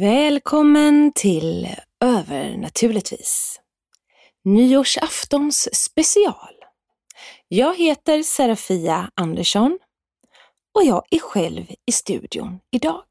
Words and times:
Välkommen 0.00 1.12
till 1.14 1.68
Övernaturligtvis. 2.04 3.60
Nyårsaftons 4.44 5.68
special. 5.72 6.54
Jag 7.48 7.76
heter 7.76 8.22
Serafia 8.22 9.10
Andersson 9.14 9.78
och 10.74 10.84
jag 10.84 11.02
är 11.10 11.18
själv 11.18 11.66
i 11.86 11.92
studion 11.92 12.58
idag. 12.70 13.04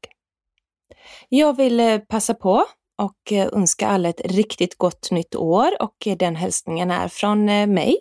Jag 1.28 1.56
vill 1.56 1.80
eh, 1.80 1.98
passa 1.98 2.34
på 2.34 2.64
och 3.02 3.32
eh, 3.32 3.48
önska 3.52 3.88
alla 3.88 4.08
ett 4.08 4.20
riktigt 4.24 4.78
gott 4.78 5.10
nytt 5.10 5.34
år 5.34 5.82
och 5.82 6.06
eh, 6.06 6.16
den 6.16 6.36
hälsningen 6.36 6.90
är 6.90 7.08
från 7.08 7.44
mig, 7.74 7.96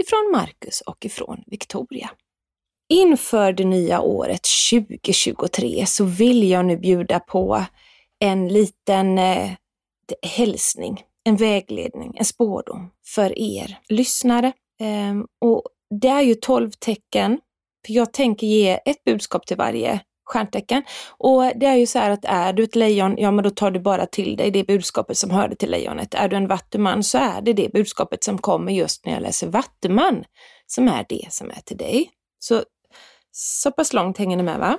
ifrån 0.00 0.30
Marcus 0.32 0.80
och 0.80 1.04
ifrån 1.04 1.42
Victoria. 1.46 2.10
Inför 2.88 3.52
det 3.52 3.64
nya 3.64 4.00
året 4.00 4.46
2023 4.70 5.86
så 5.86 6.04
vill 6.04 6.50
jag 6.50 6.64
nu 6.64 6.76
bjuda 6.76 7.20
på 7.20 7.64
en 8.20 8.48
liten 8.48 9.18
eh, 9.18 9.50
hälsning, 10.22 11.02
en 11.24 11.36
vägledning, 11.36 12.16
en 12.18 12.24
spårdom 12.24 12.90
för 13.06 13.38
er 13.38 13.78
lyssnare. 13.88 14.52
Ehm, 14.80 15.26
och 15.40 15.62
det 16.00 16.08
är 16.08 16.22
ju 16.22 16.34
tolv 16.34 16.70
tecken, 16.70 17.40
för 17.86 17.92
jag 17.92 18.12
tänker 18.12 18.46
ge 18.46 18.80
ett 18.84 19.04
budskap 19.04 19.46
till 19.46 19.56
varje 19.56 20.00
stjärntecken. 20.28 20.82
Och 21.18 21.52
det 21.56 21.66
är 21.66 21.76
ju 21.76 21.86
så 21.86 21.98
här 21.98 22.10
att 22.10 22.24
är 22.24 22.52
du 22.52 22.62
ett 22.62 22.76
lejon, 22.76 23.14
ja 23.18 23.30
men 23.30 23.44
då 23.44 23.50
tar 23.50 23.70
du 23.70 23.80
bara 23.80 24.06
till 24.06 24.36
dig 24.36 24.50
det 24.50 24.66
budskapet 24.66 25.16
som 25.16 25.30
hörde 25.30 25.56
till 25.56 25.70
lejonet. 25.70 26.14
Är 26.14 26.28
du 26.28 26.36
en 26.36 26.48
vattuman 26.48 27.02
så 27.02 27.18
är 27.18 27.40
det 27.40 27.52
det 27.52 27.72
budskapet 27.72 28.24
som 28.24 28.38
kommer 28.38 28.72
just 28.72 29.06
när 29.06 29.12
jag 29.12 29.22
läser 29.22 29.46
vattuman, 29.46 30.24
som 30.66 30.88
är 30.88 31.06
det 31.08 31.26
som 31.30 31.50
är 31.50 31.60
till 31.64 31.76
dig. 31.76 32.10
Så, 32.38 32.62
så 33.32 33.72
pass 33.72 33.92
långt 33.92 34.18
hänger 34.18 34.36
ni 34.36 34.42
med 34.42 34.58
va? 34.58 34.78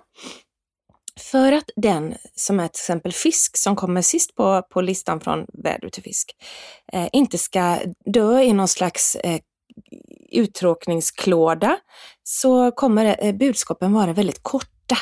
För 1.19 1.51
att 1.51 1.69
den 1.75 2.15
som 2.35 2.59
är 2.59 2.67
till 2.67 2.79
exempel 2.79 3.13
fisk, 3.13 3.57
som 3.57 3.75
kommer 3.75 4.01
sist 4.01 4.35
på, 4.35 4.61
på 4.61 4.81
listan 4.81 5.19
från 5.19 5.45
väder 5.63 5.89
till 5.89 6.03
fisk, 6.03 6.35
eh, 6.93 7.07
inte 7.13 7.37
ska 7.37 7.77
dö 8.05 8.41
i 8.41 8.53
någon 8.53 8.67
slags 8.67 9.15
eh, 9.15 9.39
uttråkningsklåda, 10.31 11.77
så 12.23 12.71
kommer 12.71 13.25
eh, 13.25 13.35
budskapen 13.35 13.93
vara 13.93 14.13
väldigt 14.13 14.43
korta. 14.43 14.97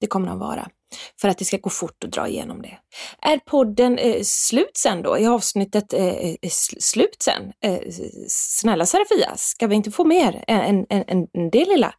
Det 0.00 0.06
kommer 0.06 0.28
de 0.28 0.38
vara. 0.38 0.68
För 1.20 1.28
att 1.28 1.38
det 1.38 1.44
ska 1.44 1.56
gå 1.56 1.70
fort 1.70 2.04
att 2.04 2.12
dra 2.12 2.28
igenom 2.28 2.62
det. 2.62 2.78
Är 3.22 3.38
podden 3.38 3.98
eh, 3.98 4.22
slut 4.22 4.76
sen 4.76 5.02
då? 5.02 5.16
Är 5.16 5.28
avsnittet 5.28 5.92
eh, 5.92 6.06
eh 6.06 6.50
slut 6.78 7.22
sen? 7.22 7.52
Eh, 7.64 7.78
snälla 8.28 8.86
Serafia, 8.86 9.36
ska 9.36 9.66
vi 9.66 9.74
inte 9.74 9.90
få 9.90 10.04
mer 10.04 10.44
än, 10.46 10.86
än, 10.90 11.04
än, 11.08 11.26
än 11.34 11.50
det 11.50 11.64
lilla? 11.64 11.94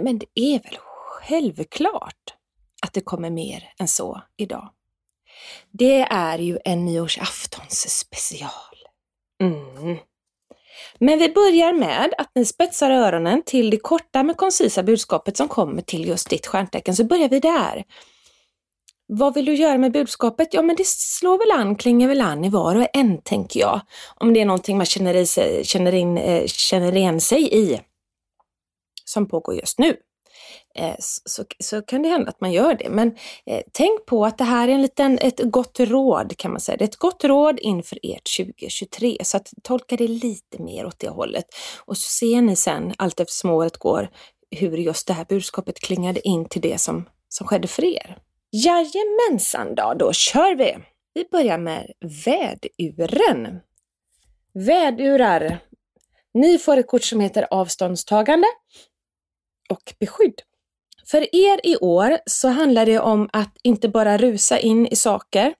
Men 0.00 0.18
det 0.18 0.26
är 0.34 0.62
väl 0.62 0.78
självklart 0.80 2.37
att 2.82 2.92
det 2.92 3.00
kommer 3.00 3.30
mer 3.30 3.72
än 3.78 3.88
så 3.88 4.22
idag. 4.36 4.68
Det 5.70 6.00
är 6.00 6.38
ju 6.38 6.58
en 6.64 6.84
nyårsaftons 6.84 7.98
special. 7.98 8.50
Mm. 9.42 9.96
Men 10.98 11.18
vi 11.18 11.28
börjar 11.28 11.72
med 11.72 12.14
att 12.18 12.30
ni 12.34 12.44
spetsar 12.44 12.90
öronen 12.90 13.42
till 13.42 13.70
det 13.70 13.76
korta 13.76 14.22
men 14.22 14.34
koncisa 14.34 14.82
budskapet 14.82 15.36
som 15.36 15.48
kommer 15.48 15.82
till 15.82 16.08
just 16.08 16.30
ditt 16.30 16.46
stjärntecken, 16.46 16.96
så 16.96 17.04
börjar 17.04 17.28
vi 17.28 17.40
där. 17.40 17.84
Vad 19.06 19.34
vill 19.34 19.44
du 19.44 19.54
göra 19.54 19.78
med 19.78 19.92
budskapet? 19.92 20.48
Ja, 20.54 20.62
men 20.62 20.76
det 20.76 20.86
slår 20.86 21.38
väl 21.38 21.60
an, 21.60 21.76
klingar 21.76 22.08
väl 22.08 22.20
an 22.20 22.44
i 22.44 22.48
var 22.48 22.76
och 22.76 22.86
en, 22.92 23.22
tänker 23.22 23.60
jag. 23.60 23.80
Om 24.14 24.34
det 24.34 24.40
är 24.40 24.44
någonting 24.44 24.76
man 24.76 24.86
känner, 24.86 25.14
i 25.14 25.26
sig, 25.26 25.64
känner, 25.64 25.94
in, 25.94 26.18
eh, 26.18 26.46
känner 26.46 26.96
igen 26.96 27.20
sig 27.20 27.54
i, 27.54 27.80
som 29.04 29.28
pågår 29.28 29.54
just 29.54 29.78
nu. 29.78 29.96
Eh, 30.78 30.94
så, 30.98 31.44
så 31.58 31.82
kan 31.82 32.02
det 32.02 32.08
hända 32.08 32.28
att 32.30 32.40
man 32.40 32.52
gör 32.52 32.74
det. 32.74 32.88
Men 32.90 33.16
eh, 33.46 33.62
tänk 33.72 34.06
på 34.06 34.24
att 34.24 34.38
det 34.38 34.44
här 34.44 34.68
är 34.68 34.72
en 34.72 34.82
liten, 34.82 35.18
ett 35.18 35.40
gott 35.44 35.80
råd 35.80 36.36
kan 36.36 36.50
man 36.50 36.60
säga. 36.60 36.76
Det 36.76 36.84
är 36.84 36.88
ett 36.88 36.96
gott 36.96 37.24
råd 37.24 37.58
inför 37.60 37.98
ert 38.02 38.36
2023 38.36 39.16
så 39.22 39.36
att 39.36 39.52
tolka 39.62 39.96
det 39.96 40.08
lite 40.08 40.62
mer 40.62 40.86
åt 40.86 40.98
det 40.98 41.08
hållet. 41.08 41.44
Och 41.78 41.96
så 41.96 42.10
ser 42.10 42.42
ni 42.42 42.56
sen 42.56 42.94
allt 42.98 43.20
eftersom 43.20 43.50
året 43.50 43.76
går 43.76 44.10
hur 44.50 44.76
just 44.76 45.06
det 45.06 45.12
här 45.12 45.24
budskapet 45.24 45.80
klingade 45.80 46.28
in 46.28 46.48
till 46.48 46.62
det 46.62 46.78
som, 46.78 47.08
som 47.28 47.46
skedde 47.46 47.68
för 47.68 47.84
er. 47.84 48.18
Jajamensan 48.50 49.74
då, 49.74 49.94
då 49.98 50.12
kör 50.12 50.54
vi! 50.54 50.76
Vi 51.14 51.24
börjar 51.30 51.58
med 51.58 51.92
väduren. 52.24 53.60
Vädurar. 54.54 55.58
Ni 56.34 56.58
får 56.58 56.76
ett 56.76 56.86
kort 56.86 57.04
som 57.04 57.20
heter 57.20 57.46
avståndstagande 57.50 58.46
och 59.70 59.94
beskydd. 60.00 60.42
För 61.10 61.36
er 61.36 61.60
i 61.66 61.76
år 61.76 62.18
så 62.26 62.48
handlar 62.48 62.86
det 62.86 62.98
om 62.98 63.28
att 63.32 63.56
inte 63.62 63.88
bara 63.88 64.18
rusa 64.18 64.58
in 64.58 64.86
i 64.86 64.96
saker, 64.96 65.54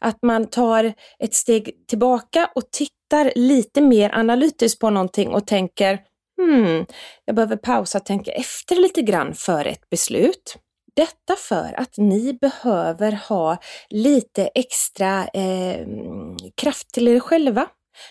att 0.00 0.18
man 0.22 0.46
tar 0.46 0.92
ett 1.18 1.34
steg 1.34 1.86
tillbaka 1.88 2.50
och 2.54 2.70
tittar 2.70 3.32
lite 3.34 3.80
mer 3.80 4.10
analytiskt 4.14 4.80
på 4.80 4.90
någonting 4.90 5.28
och 5.28 5.46
tänker 5.46 5.98
hmm, 6.40 6.86
jag 7.24 7.36
behöver 7.36 7.56
pausa 7.56 7.98
och 7.98 8.04
tänka 8.04 8.32
efter 8.32 8.76
lite 8.76 9.02
grann 9.02 9.34
för 9.34 9.64
ett 9.64 9.90
beslut. 9.90 10.56
Detta 10.96 11.36
för 11.38 11.74
att 11.80 11.98
ni 11.98 12.38
behöver 12.40 13.12
ha 13.28 13.56
lite 13.88 14.50
extra 14.54 15.26
eh, 15.26 15.86
kraft 16.56 16.88
till 16.92 17.08
er 17.08 17.20
själva. 17.20 17.68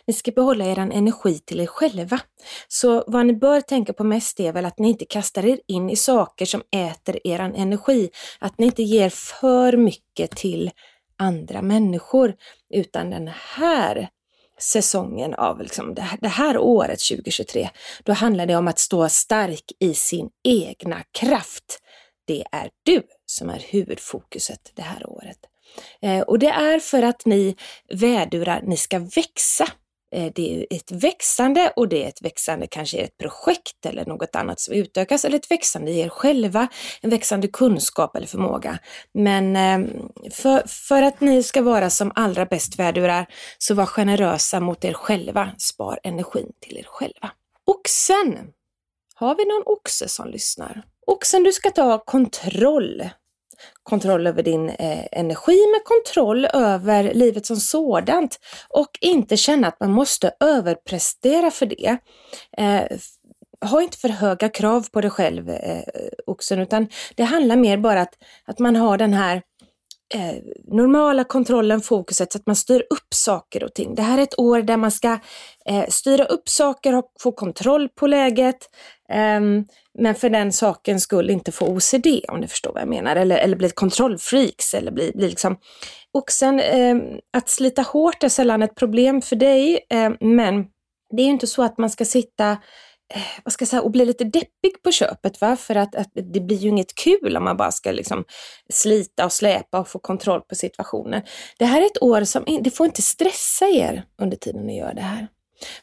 Ni 0.08 0.14
ska 0.14 0.32
behålla 0.32 0.66
er 0.66 0.80
energi 0.80 1.40
till 1.40 1.60
er 1.60 1.66
själva. 1.66 2.20
Så 2.68 3.04
vad 3.08 3.26
ni 3.26 3.34
bör 3.34 3.62
tänka 3.62 3.94
på 3.94 4.04
mest 4.04 4.40
är 4.40 4.54
väl 4.54 4.66
att 4.66 4.80
ni 4.80 4.90
inte 4.90 5.06
kastar 5.06 5.46
er 5.46 5.60
in 5.68 5.90
i 5.90 5.96
saker 5.96 6.46
som 6.46 6.64
äter 6.72 7.28
er 7.28 7.40
energi. 7.40 8.10
Att 8.40 8.58
ni 8.58 8.66
inte 8.66 8.84
ger 8.84 9.10
för 9.10 9.78
mycket 9.78 10.32
till 10.32 10.72
andra 11.18 11.62
människor. 11.62 12.36
Utan 12.74 13.10
den 13.10 13.28
här 13.34 14.10
säsongen 14.60 15.34
av 15.34 15.62
liksom 15.62 15.94
det, 15.94 16.02
här, 16.02 16.20
det 16.22 16.28
här 16.28 16.58
året 16.58 17.00
2023, 17.10 17.70
då 18.04 18.14
handlar 18.14 18.46
det 18.46 18.56
om 18.56 18.68
att 18.68 18.80
stå 18.80 19.10
stark 19.10 19.72
i 19.80 19.94
sin 19.94 20.30
egna 20.44 21.04
kraft. 21.12 21.80
Det 22.26 22.44
är 22.52 22.70
du 22.84 23.04
som 23.26 23.50
är 23.50 23.60
huvudfokuset 23.60 24.72
det 24.76 24.82
här 24.82 25.10
året. 25.10 25.38
Eh, 26.02 26.22
och 26.22 26.40
det 26.40 26.50
är 26.50 26.80
för 26.80 27.04
att 27.04 27.26
ni 27.26 27.56
vädurar, 27.94 28.62
ni 28.64 28.78
ska 28.78 29.00
växa. 29.00 29.68
Eh, 30.16 30.32
det 30.36 30.60
är 30.60 30.78
ett 30.78 30.92
växande 30.92 31.74
och 31.76 31.88
det 31.88 32.04
är 32.04 32.08
ett 32.08 32.22
växande 32.22 32.68
kanske 32.68 32.98
ett 32.98 33.18
projekt 33.18 33.86
eller 33.86 34.06
något 34.06 34.36
annat 34.36 34.60
som 34.60 34.74
utökas 34.74 35.26
eller 35.26 35.38
ett 35.38 35.52
växande 35.52 35.92
i 35.92 36.00
er 36.00 36.10
själva, 36.10 36.68
en 37.02 37.10
växande 37.10 37.48
kunskap 37.48 38.16
eller 38.16 38.28
förmåga. 38.28 38.80
Men 39.14 39.56
ehm, 39.56 39.90
för, 40.32 40.68
för 40.68 41.02
att 41.02 41.22
ni 41.22 41.44
ska 41.44 41.62
vara 41.62 41.90
som 41.90 42.12
allra 42.16 42.46
bäst 42.46 42.80
vädurar 42.80 43.26
så 43.58 43.74
var 43.74 43.86
generösa 43.86 44.60
mot 44.60 44.86
er 44.86 44.94
själva, 44.94 45.52
spar 45.58 46.00
energin 46.04 46.52
till 46.60 46.78
er 46.78 46.86
själva. 46.88 47.32
Oxen! 47.66 48.52
Har 49.16 49.36
vi 49.36 49.46
någon 49.46 49.64
oxe 49.66 50.08
som 50.08 50.28
lyssnar? 50.28 50.84
Oxen, 51.08 51.44
du 51.44 51.52
ska 51.52 51.70
ta 51.70 52.04
kontroll 52.06 53.10
kontroll 53.84 54.28
över 54.28 54.44
din 54.44 54.70
eh, 54.70 55.06
energi, 55.12 55.58
med 55.72 55.84
kontroll 55.84 56.46
över 56.46 57.14
livet 57.14 57.46
som 57.46 57.58
sådant 57.58 58.40
och 58.70 58.90
inte 59.02 59.38
känna 59.38 59.68
att 59.68 59.80
man 59.80 59.92
måste 59.92 60.32
överprestera 60.40 61.52
för 61.52 61.66
det. 61.66 61.98
Eh, 62.58 62.98
ha 63.66 63.82
inte 63.82 63.98
för 63.98 64.10
höga 64.10 64.50
krav 64.50 64.90
på 64.92 65.02
dig 65.02 65.12
själv, 65.12 65.50
eh, 65.50 65.84
oxen, 66.26 66.60
utan 66.60 66.88
det 67.16 67.24
handlar 67.24 67.56
mer 67.56 67.78
bara 67.78 68.02
att, 68.02 68.14
att 68.46 68.60
man 68.60 68.76
har 68.76 68.98
den 68.98 69.14
här 69.14 69.42
eh, 70.14 70.36
normala 70.68 71.24
kontrollen, 71.24 71.82
fokuset, 71.82 72.32
så 72.32 72.38
att 72.38 72.48
man 72.48 72.56
styr 72.56 72.84
upp 72.90 73.14
saker 73.14 73.64
och 73.64 73.74
ting. 73.74 73.96
Det 73.96 74.02
här 74.02 74.18
är 74.18 74.22
ett 74.22 74.40
år 74.40 74.62
där 74.62 74.78
man 74.78 74.92
ska 74.92 75.20
eh, 75.66 75.86
styra 75.90 76.26
upp 76.26 76.50
saker 76.50 76.96
och 76.96 77.06
få 77.20 77.32
kontroll 77.32 77.90
på 77.90 78.08
läget. 78.08 78.70
eh, 79.10 79.42
men 80.00 80.16
för 80.16 80.30
den 80.30 80.52
sakens 80.52 81.04
skull 81.04 81.30
inte 81.30 81.52
få 81.52 81.66
OCD 81.66 82.08
om 82.28 82.40
ni 82.40 82.48
förstår 82.48 82.74
vad 82.74 82.82
jag 82.82 82.90
menar. 82.90 83.16
Eller, 83.16 83.38
eller 83.38 83.56
bli 83.56 83.70
kontrollfreaks 83.70 84.74
eller 84.74 84.92
bli, 84.92 85.12
bli 85.16 85.30
liksom... 85.30 85.58
Och 86.14 86.32
sen 86.32 86.60
eh, 86.60 86.96
att 87.38 87.50
slita 87.50 87.82
hårt 87.82 88.24
är 88.24 88.30
sällan 88.30 88.64
ett 88.64 88.76
problem 88.76 89.22
för 89.22 89.36
dig, 89.36 89.80
eh, 89.90 90.12
men 90.20 90.66
det 91.12 91.22
är 91.22 91.26
ju 91.26 91.32
inte 91.32 91.48
så 91.48 91.64
att 91.64 91.78
man 91.78 91.90
ska 91.90 92.06
sitta 92.06 92.58
Eh, 93.14 93.22
vad 93.44 93.54
ska 93.54 93.64
jag 93.64 93.70
säga, 93.70 93.82
och 93.82 93.92
bli 93.92 94.06
lite 94.06 94.24
deppig 94.24 94.84
på 94.84 94.92
köpet. 94.92 95.42
Va? 95.42 95.56
För 95.56 95.76
att, 95.76 95.96
att, 95.96 96.10
det 96.14 96.40
blir 96.40 96.58
ju 96.58 96.70
inget 96.70 96.96
kul 96.96 97.38
om 97.38 97.44
man 97.44 97.58
bara 97.58 97.72
ska 97.72 97.92
liksom 97.92 98.24
slita 98.70 99.26
och 99.26 99.32
släpa 99.32 99.80
och 99.80 99.88
få 99.88 100.00
kontroll 100.00 100.42
på 100.42 100.56
situationen. 100.56 101.22
Det 101.58 101.66
här 101.66 101.82
är 101.82 101.86
ett 101.86 102.02
år 102.02 102.24
som, 102.24 102.46
det 102.62 102.72
får 102.72 102.86
inte 102.86 103.02
stressa 103.02 103.68
er 103.68 104.04
under 104.22 104.38
tiden 104.38 104.62
ni 104.62 104.78
gör 104.78 104.94
det 104.94 105.02
här. 105.02 105.28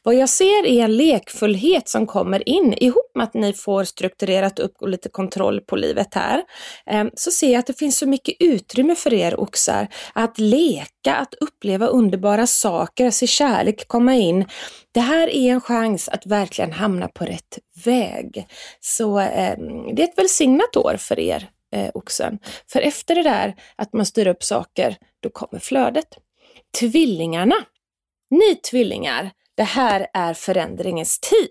Vad 0.02 0.14
jag 0.14 0.28
ser 0.28 0.66
är 0.66 0.84
en 0.84 0.96
lekfullhet 0.96 1.88
som 1.88 2.06
kommer 2.06 2.48
in 2.48 2.74
ihop 2.80 3.10
med 3.14 3.24
att 3.24 3.34
ni 3.34 3.52
får 3.52 3.84
strukturerat 3.84 4.58
upp 4.58 4.74
och 4.80 4.88
lite 4.88 5.08
kontroll 5.08 5.60
på 5.60 5.76
livet 5.76 6.14
här. 6.14 6.42
Ehm, 6.86 7.10
så 7.14 7.30
ser 7.30 7.52
jag 7.52 7.58
att 7.58 7.66
det 7.66 7.78
finns 7.78 7.98
så 7.98 8.06
mycket 8.06 8.36
utrymme 8.40 8.94
för 8.94 9.14
er 9.14 9.40
oxar 9.40 9.88
att 10.12 10.38
leka, 10.38 11.14
att 11.14 11.34
uppleva 11.34 11.86
underbara 11.86 12.46
saker, 12.46 13.10
se 13.10 13.26
kärlek 13.26 13.88
komma 13.88 14.14
in. 14.14 14.44
Det 14.92 15.00
här 15.00 15.28
är 15.28 15.50
en 15.50 15.60
chans 15.60 16.08
att 16.08 16.26
verkligen 16.26 16.72
hamna 16.72 17.08
på 17.08 17.24
rätt 17.24 17.58
väg. 17.84 18.46
Så 18.80 19.18
ehm, 19.18 19.94
det 19.94 20.02
är 20.02 20.08
ett 20.08 20.18
välsignat 20.18 20.76
år 20.76 20.96
för 20.98 21.18
er 21.18 21.50
eh, 21.72 21.90
oxen. 21.94 22.38
För 22.72 22.80
efter 22.80 23.14
det 23.14 23.22
där 23.22 23.54
att 23.76 23.92
man 23.92 24.06
styr 24.06 24.26
upp 24.26 24.44
saker, 24.44 24.96
då 25.20 25.30
kommer 25.30 25.58
flödet. 25.58 26.08
Tvillingarna. 26.80 27.54
Ni 28.30 28.54
tvillingar, 28.54 29.30
det 29.58 29.64
här 29.64 30.06
är 30.14 30.34
förändringens 30.34 31.18
tid. 31.20 31.48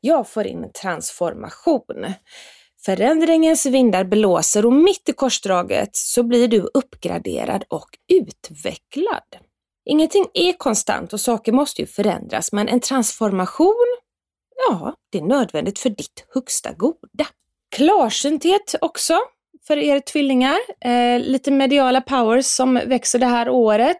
Jag 0.00 0.28
får 0.28 0.46
in 0.46 0.70
transformation. 0.82 2.12
Förändringens 2.84 3.66
vindar 3.66 4.04
blåser 4.04 4.66
och 4.66 4.72
mitt 4.72 5.08
i 5.08 5.12
korsdraget 5.12 5.96
så 5.96 6.22
blir 6.22 6.48
du 6.48 6.60
uppgraderad 6.74 7.64
och 7.68 7.88
utvecklad. 8.08 9.36
Ingenting 9.84 10.26
är 10.34 10.52
konstant 10.52 11.12
och 11.12 11.20
saker 11.20 11.52
måste 11.52 11.82
ju 11.82 11.86
förändras, 11.86 12.52
men 12.52 12.68
en 12.68 12.80
transformation, 12.80 13.96
ja, 14.68 14.94
det 15.12 15.18
är 15.18 15.22
nödvändigt 15.22 15.78
för 15.78 15.90
ditt 15.90 16.26
högsta 16.34 16.72
goda. 16.72 17.26
Klarsynthet 17.76 18.74
också 18.80 19.18
för 19.66 19.76
er 19.76 20.00
tvillingar. 20.00 20.56
Eh, 20.84 21.20
lite 21.20 21.50
mediala 21.50 22.00
powers 22.00 22.46
som 22.46 22.74
växer 22.74 23.18
det 23.18 23.26
här 23.26 23.48
året. 23.48 23.98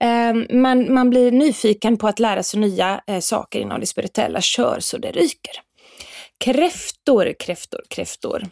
Eh, 0.00 0.56
man, 0.56 0.94
man 0.94 1.10
blir 1.10 1.32
nyfiken 1.32 1.96
på 1.96 2.08
att 2.08 2.18
lära 2.18 2.42
sig 2.42 2.60
nya 2.60 3.00
eh, 3.06 3.20
saker 3.20 3.60
inom 3.60 3.80
det 3.80 3.86
spirituella. 3.86 4.40
Kör 4.40 4.80
så 4.80 4.98
det 4.98 5.10
ryker. 5.10 5.54
Kräftor, 6.44 7.34
kräftor, 7.38 7.80
kräftor. 7.88 8.46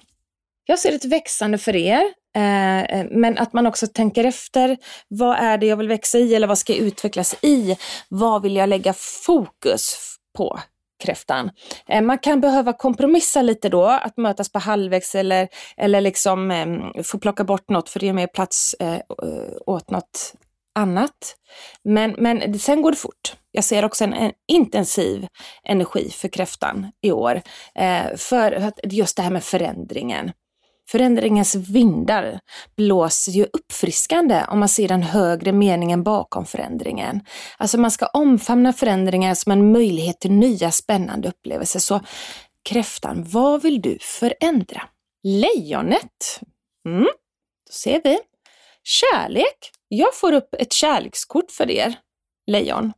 Jag 0.69 0.79
ser 0.79 0.93
ett 0.93 1.05
växande 1.05 1.59
för 1.59 1.77
er, 1.77 2.03
eh, 2.37 2.83
eh 2.83 3.07
men 3.11 3.39
att 3.39 3.53
man 3.53 3.67
också 3.67 3.87
tänker 3.87 4.25
efter. 4.25 4.77
Vad 5.09 5.37
är 5.37 5.59
det 5.59 5.67
jag 5.67 5.77
vill 5.77 5.89
växa 5.89 6.19
i 6.19 6.35
eller 6.35 6.47
vad 6.47 6.59
ska 6.59 6.73
jag 6.73 6.83
utvecklas 6.83 7.37
i? 7.43 7.77
Vad 8.09 8.43
vill 8.43 8.57
jag 8.57 8.69
lägga 8.69 8.93
fokus 8.93 9.97
på? 10.37 10.61
Kräftan. 11.05 11.51
Eh, 11.89 12.03
man 12.03 12.19
kan 12.19 12.41
behöva 12.41 12.73
kompromissa 12.73 13.43
lite 13.43 13.69
då, 13.69 13.85
att 13.85 14.17
mötas 14.17 14.53
på 14.53 14.59
halvvägs 14.59 15.15
eller, 15.15 15.49
eller 15.77 16.01
liksom 16.01 16.51
eh, 16.51 17.03
få 17.03 17.19
plocka 17.19 17.45
bort 17.45 17.71
något 17.71 17.89
för 17.89 18.01
det 18.01 18.07
ger 18.07 18.13
mer 18.13 18.27
plats 18.27 18.75
eh, 18.75 19.01
åt 19.67 19.91
något 19.91 20.35
annat. 20.75 21.37
Men, 21.85 22.15
men 22.19 22.59
sen 22.59 22.83
går 22.83 22.91
det 22.91 22.97
fort. 22.97 23.37
Jag 23.51 23.65
ser 23.65 23.85
också 23.85 24.05
en, 24.05 24.13
en 24.13 24.33
intensiv 24.49 25.27
energi 25.65 26.11
för 26.11 26.29
kräftan 26.29 26.93
i 27.03 27.13
år. 27.13 27.43
Eh, 27.75 28.17
för 28.17 28.53
att 28.53 28.81
just 28.83 29.17
det 29.17 29.23
här 29.23 29.31
med 29.31 29.45
förändringen. 29.45 30.33
Förändringens 30.89 31.55
vindar 31.55 32.41
blåser 32.77 33.33
ju 33.33 33.47
uppfriskande 33.53 34.45
om 34.49 34.59
man 34.59 34.69
ser 34.69 34.89
den 34.89 35.03
högre 35.03 35.53
meningen 35.53 36.03
bakom 36.03 36.47
förändringen. 36.47 37.21
Alltså 37.57 37.79
man 37.79 37.91
ska 37.91 38.07
omfamna 38.07 38.73
förändringar 38.73 39.35
som 39.35 39.53
en 39.53 39.73
möjlighet 39.73 40.21
till 40.21 40.33
nya 40.33 40.71
spännande 40.71 41.29
upplevelser. 41.29 41.81
Så 41.81 42.01
kräftan, 42.69 43.25
vad 43.25 43.63
vill 43.63 43.83
du 43.83 43.99
förändra? 44.01 44.83
Lejonet. 45.23 46.41
Mm, 46.89 47.09
då 47.67 47.73
ser 47.73 48.01
vi. 48.05 48.19
Kärlek. 48.83 49.71
Jag 49.89 50.15
får 50.15 50.33
upp 50.33 50.55
ett 50.59 50.73
kärlekskort 50.73 51.51
för 51.51 51.71
er, 51.71 51.95
lejon. 52.47 52.93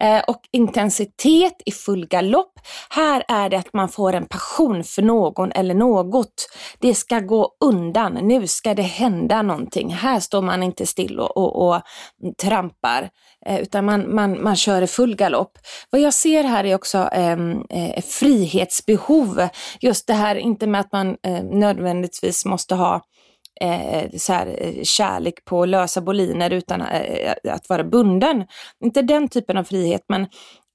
Eh, 0.00 0.22
och 0.26 0.40
intensitet 0.52 1.54
i 1.66 1.72
full 1.72 2.06
galopp. 2.06 2.52
Här 2.90 3.24
är 3.28 3.50
det 3.50 3.58
att 3.58 3.72
man 3.72 3.88
får 3.88 4.12
en 4.12 4.26
passion 4.26 4.84
för 4.84 5.02
någon 5.02 5.52
eller 5.52 5.74
något. 5.74 6.48
Det 6.78 6.94
ska 6.94 7.20
gå 7.20 7.50
undan, 7.64 8.12
nu 8.12 8.46
ska 8.46 8.74
det 8.74 8.82
hända 8.82 9.42
någonting. 9.42 9.94
Här 9.94 10.20
står 10.20 10.42
man 10.42 10.62
inte 10.62 10.86
still 10.86 11.20
och, 11.20 11.36
och, 11.36 11.68
och 11.68 11.82
trampar, 12.42 13.08
eh, 13.46 13.60
utan 13.60 13.84
man, 13.84 14.14
man, 14.14 14.42
man 14.42 14.56
kör 14.56 14.82
i 14.82 14.86
full 14.86 15.16
galopp. 15.16 15.58
Vad 15.90 16.00
jag 16.00 16.14
ser 16.14 16.44
här 16.44 16.64
är 16.64 16.74
också 16.74 16.98
ehm, 17.12 17.64
eh, 17.70 18.02
frihetsbehov. 18.02 19.48
Just 19.80 20.06
det 20.06 20.14
här, 20.14 20.36
inte 20.36 20.66
med 20.66 20.80
att 20.80 20.92
man 20.92 21.16
eh, 21.26 21.44
nödvändigtvis 21.44 22.44
måste 22.44 22.74
ha 22.74 23.02
eh, 23.60 24.10
så 24.16 24.32
här, 24.32 24.56
eh, 24.60 24.82
kärlek 24.82 25.44
på 25.44 25.64
lösa 25.64 26.00
boliner 26.00 26.50
utan 26.50 26.80
eh, 26.80 27.00
eh, 27.00 27.54
att 27.54 27.68
vara 27.68 27.84
bunden. 27.84 28.46
Inte 28.84 29.02
den 29.02 29.28
typen 29.28 29.56
av 29.56 29.64
frihet, 29.64 30.02
men 30.08 30.26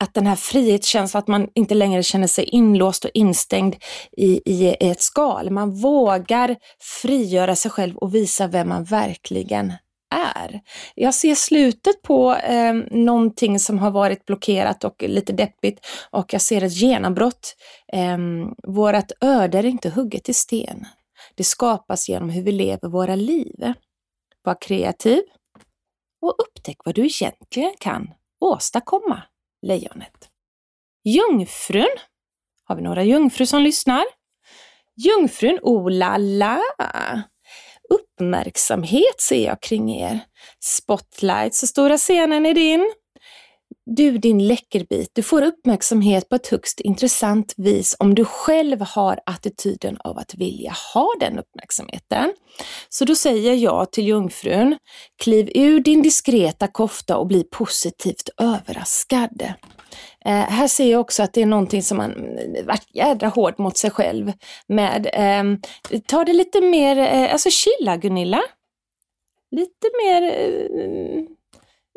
att 0.03 0.13
den 0.13 0.27
här 0.27 0.35
frihetskänslan, 0.35 1.19
att 1.19 1.27
man 1.27 1.47
inte 1.55 1.75
längre 1.75 2.03
känner 2.03 2.27
sig 2.27 2.43
inlåst 2.43 3.05
och 3.05 3.11
instängd 3.13 3.75
i, 4.17 4.41
i 4.45 4.75
ett 4.79 5.01
skal. 5.01 5.49
Man 5.49 5.75
vågar 5.75 6.55
frigöra 7.01 7.55
sig 7.55 7.71
själv 7.71 7.97
och 7.97 8.15
visa 8.15 8.47
vem 8.47 8.69
man 8.69 8.83
verkligen 8.83 9.73
är. 10.15 10.61
Jag 10.95 11.13
ser 11.13 11.35
slutet 11.35 12.01
på 12.01 12.35
eh, 12.35 12.73
någonting 12.91 13.59
som 13.59 13.79
har 13.79 13.91
varit 13.91 14.25
blockerat 14.25 14.83
och 14.83 15.03
lite 15.07 15.33
deppigt 15.33 15.85
och 16.11 16.33
jag 16.33 16.41
ser 16.41 16.63
ett 16.63 16.73
genombrott. 16.73 17.55
Eh, 17.93 18.17
vårat 18.67 19.11
öde 19.21 19.57
är 19.57 19.65
inte 19.65 19.89
hugget 19.89 20.29
i 20.29 20.33
sten. 20.33 20.85
Det 21.41 21.45
skapas 21.45 22.09
genom 22.09 22.29
hur 22.29 22.43
vi 22.43 22.51
lever 22.51 22.89
våra 22.89 23.15
liv. 23.15 23.73
Var 24.43 24.61
kreativ 24.61 25.21
och 26.21 26.35
upptäck 26.39 26.77
vad 26.85 26.95
du 26.95 27.05
egentligen 27.05 27.73
kan 27.79 28.13
åstadkomma, 28.39 29.23
lejonet. 29.61 30.29
Jungfrun. 31.03 31.97
Har 32.63 32.75
vi 32.75 32.81
några 32.81 33.03
jungfrur 33.03 33.45
som 33.45 33.61
lyssnar? 33.61 34.03
Jungfrun, 34.95 35.59
oh 35.61 35.91
la 35.91 36.17
la! 36.17 36.61
Uppmärksamhet 37.89 39.21
ser 39.21 39.45
jag 39.45 39.61
kring 39.61 39.91
er. 39.95 40.19
Spotlight, 40.59 41.55
så 41.55 41.67
stora 41.67 41.97
scenen 41.97 42.45
är 42.45 42.53
din. 42.53 42.93
Du 43.95 44.17
din 44.17 44.47
läckerbit, 44.47 45.11
du 45.13 45.23
får 45.23 45.41
uppmärksamhet 45.41 46.29
på 46.29 46.35
ett 46.35 46.47
högst 46.47 46.79
intressant 46.79 47.53
vis 47.57 47.95
om 47.99 48.15
du 48.15 48.25
själv 48.25 48.81
har 48.81 49.19
attityden 49.25 49.97
av 50.03 50.17
att 50.17 50.35
vilja 50.35 50.73
ha 50.93 51.15
den 51.19 51.39
uppmärksamheten. 51.39 52.33
Så 52.89 53.05
då 53.05 53.15
säger 53.15 53.53
jag 53.53 53.91
till 53.91 54.07
jungfrun, 54.07 54.77
kliv 55.23 55.51
ur 55.55 55.79
din 55.79 56.01
diskreta 56.01 56.67
kofta 56.67 57.17
och 57.17 57.27
bli 57.27 57.43
positivt 57.43 58.29
överraskad. 58.37 59.41
Eh, 60.25 60.31
här 60.31 60.67
ser 60.67 60.91
jag 60.91 61.01
också 61.01 61.23
att 61.23 61.33
det 61.33 61.41
är 61.41 61.45
någonting 61.45 61.83
som 61.83 61.97
man 61.97 62.11
mm, 62.11 62.65
varit 62.65 62.95
jädra 62.95 63.27
hård 63.27 63.59
mot 63.59 63.77
sig 63.77 63.91
själv 63.91 64.31
med. 64.67 65.09
Eh, 65.13 65.43
ta 66.07 66.23
det 66.23 66.33
lite 66.33 66.61
mer, 66.61 66.97
eh, 66.97 67.31
alltså 67.31 67.49
chilla 67.49 67.97
Gunilla. 67.97 68.41
Lite 69.55 69.89
mer 70.03 70.21
eh, 70.23 70.85
mm, 70.85 71.27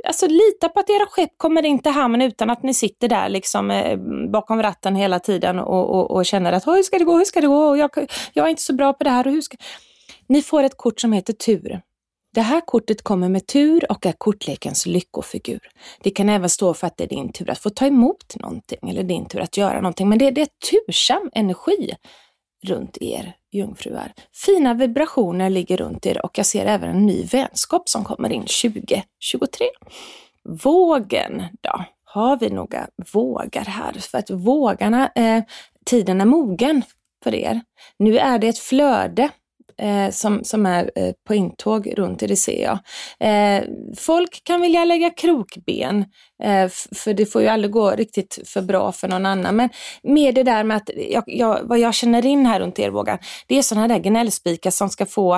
alltså 0.05 0.27
lita 0.27 0.69
på 0.69 0.81
att 0.81 0.91
era 0.91 1.07
skepp 1.07 1.31
kommer 1.37 1.65
in 1.65 1.79
till 1.79 1.93
hamn 1.93 2.23
utan 2.23 2.51
att 2.51 2.63
ni 2.63 2.75
sitter 2.75 3.09
där 3.09 3.29
liksom 3.29 3.71
eh, 3.71 3.99
bakom 4.33 4.63
ratten 4.63 4.97
hela 4.97 5.21
tiden 5.21 5.59
och, 5.59 5.91
och, 5.91 6.11
och 6.11 6.27
känner 6.27 6.53
att 6.53 6.67
hur 6.67 6.83
ska 6.83 6.99
det 6.99 7.05
gå, 7.05 7.17
hur 7.17 7.25
ska 7.25 7.41
det 7.41 7.47
gå, 7.47 7.65
och 7.69 7.79
jag, 7.79 7.91
jag 8.33 8.47
är 8.47 8.51
inte 8.51 8.63
så 8.63 8.75
bra 8.75 8.93
på 8.93 9.05
det 9.05 9.11
här 9.11 9.27
och 9.27 9.33
hur 9.33 9.41
ska... 9.41 9.57
Ni 10.27 10.43
får 10.43 10.63
ett 10.63 10.77
kort 10.77 11.01
som 11.01 11.13
heter 11.13 11.33
tur. 11.33 11.81
Det 12.35 12.41
här 12.41 12.61
kortet 12.61 13.03
kommer 13.03 13.29
med 13.29 13.47
tur 13.47 13.91
och 13.91 14.07
är 14.07 14.13
kortlekens 14.13 14.87
lyckofigur. 14.87 15.61
Det 16.03 16.11
kan 16.11 16.29
även 16.29 16.51
stå 16.51 16.75
för 16.75 16.87
att 16.87 16.97
det 16.97 17.05
är 17.05 17.09
din 17.09 17.33
tur 17.33 17.51
att 17.51 17.59
få 17.59 17.71
ta 17.71 17.87
emot 17.87 18.37
någonting 18.37 18.91
eller 18.91 19.03
din 19.03 19.27
tur 19.29 19.41
att 19.41 19.57
göra 19.57 19.77
någonting. 19.77 20.09
Men 20.09 20.19
det, 20.19 20.31
det 20.31 20.41
är 20.41 20.49
tursam 20.71 21.31
energi 21.35 21.95
runt 22.65 22.99
er 23.03 23.33
jungfrur. 23.53 24.13
Fina 24.33 24.75
vibrationer 24.75 25.51
ligger 25.51 25.77
runt 25.77 26.07
er 26.07 26.25
och 26.25 26.39
jag 26.39 26.47
ser 26.47 26.67
även 26.67 26.91
en 26.91 27.07
ny 27.07 27.25
vänskap 27.25 27.89
som 27.89 28.05
kommer 28.05 28.33
in 28.33 28.43
2023. 28.43 29.67
Vågen 30.45 31.43
då? 31.61 31.85
Har 32.05 32.37
vi 32.37 32.51
några 32.51 32.87
vågar 33.13 33.65
här? 33.65 33.93
För 33.93 34.19
att 34.19 34.31
vågarna, 34.31 35.11
eh, 35.15 35.43
tiden 35.85 36.21
är 36.21 36.25
mogen 36.25 36.83
för 37.25 37.35
er. 37.35 37.61
Nu 37.99 38.19
är 38.19 38.39
det 38.39 38.49
ett 38.49 38.59
flöde 38.59 39.31
eh, 39.79 40.11
som, 40.11 40.45
som 40.45 40.67
är 40.67 40.91
eh, 40.95 41.13
på 41.27 41.35
intåg 41.35 41.93
runt 41.97 42.23
i 42.23 42.27
det 42.27 42.37
ser 42.37 42.63
jag. 42.63 42.79
Eh, 43.21 43.65
folk 43.97 44.45
kan 44.45 44.61
vilja 44.61 44.85
lägga 44.85 45.11
krokben, 45.11 46.05
eh, 46.43 46.69
för 46.93 47.15
det 47.15 47.27
får 47.27 47.43
ju 47.43 47.49
aldrig 47.49 47.73
gå 47.73 47.91
riktigt 47.91 48.39
för 48.45 48.63
bra 48.63 48.93
för 48.93 49.09
någon 49.09 49.27
annan. 49.27 49.57
Men 49.57 49.69
med 50.03 50.35
det 50.35 50.43
där 50.43 50.65
med 50.65 50.77
att, 50.77 50.91
jag, 51.11 51.25
jag, 51.27 51.61
vad 51.63 51.79
jag 51.79 51.95
känner 51.95 52.27
in 52.27 52.47
här 52.47 52.61
runt 52.61 52.79
er 52.79 53.19
det 53.47 53.59
är 53.59 53.63
sådana 53.63 53.89
där 53.89 53.99
gnällspikar 53.99 54.71
som 54.71 54.89
ska 54.89 55.07
få, 55.07 55.35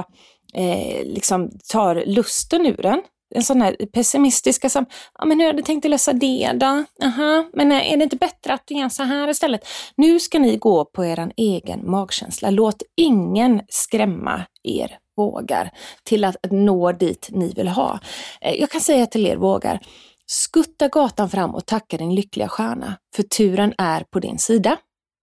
eh, 0.55 1.05
liksom 1.05 1.51
tar 1.73 2.03
lusten 2.07 2.67
ur 2.67 2.87
en 2.87 3.03
en 3.35 3.43
sån 3.43 3.63
här 3.63 3.77
pessimistiska 3.93 4.69
som, 4.69 4.87
ja 5.19 5.25
men 5.25 5.41
hur 5.41 5.47
hade 5.47 5.59
du 5.59 5.63
tänkt 5.63 5.85
lösa 5.85 6.13
det 6.13 6.53
då? 6.55 6.85
Aha, 7.05 7.45
men 7.53 7.73
eh, 7.73 7.93
är 7.93 7.97
det 7.97 8.05
inte 8.05 8.17
bättre 8.17 8.53
att 8.53 8.63
du 8.67 8.75
gör 8.75 8.89
så 8.89 9.03
här 9.03 9.29
istället? 9.29 9.69
Nu 9.97 10.21
ska 10.21 10.39
ni 10.39 10.57
gå 10.57 10.85
på 10.85 11.05
er 11.05 11.33
egen 11.37 11.91
magkänsla. 11.91 12.51
Låt 12.51 12.83
ingen 12.97 13.61
skrämma 13.69 14.43
er 14.63 14.99
vågar 15.17 15.71
till 16.05 16.25
att 16.25 16.37
nå 16.51 16.93
dit 16.93 17.29
ni 17.33 17.53
vill 17.53 17.69
ha. 17.69 18.01
Eh, 18.41 18.55
jag 18.61 18.71
kan 18.71 18.81
säga 18.81 19.07
till 19.07 19.27
er 19.27 19.37
vågar, 19.37 19.81
skutta 20.27 20.89
gatan 20.89 21.31
fram 21.31 21.55
och 21.55 21.67
tacka 21.67 21.97
din 21.97 22.15
lyckliga 22.15 22.49
stjärna, 22.49 22.95
för 23.17 23.23
turen 23.23 23.75
är 23.79 24.01
på 24.01 24.21
din 24.21 24.39
sida. 24.39 24.77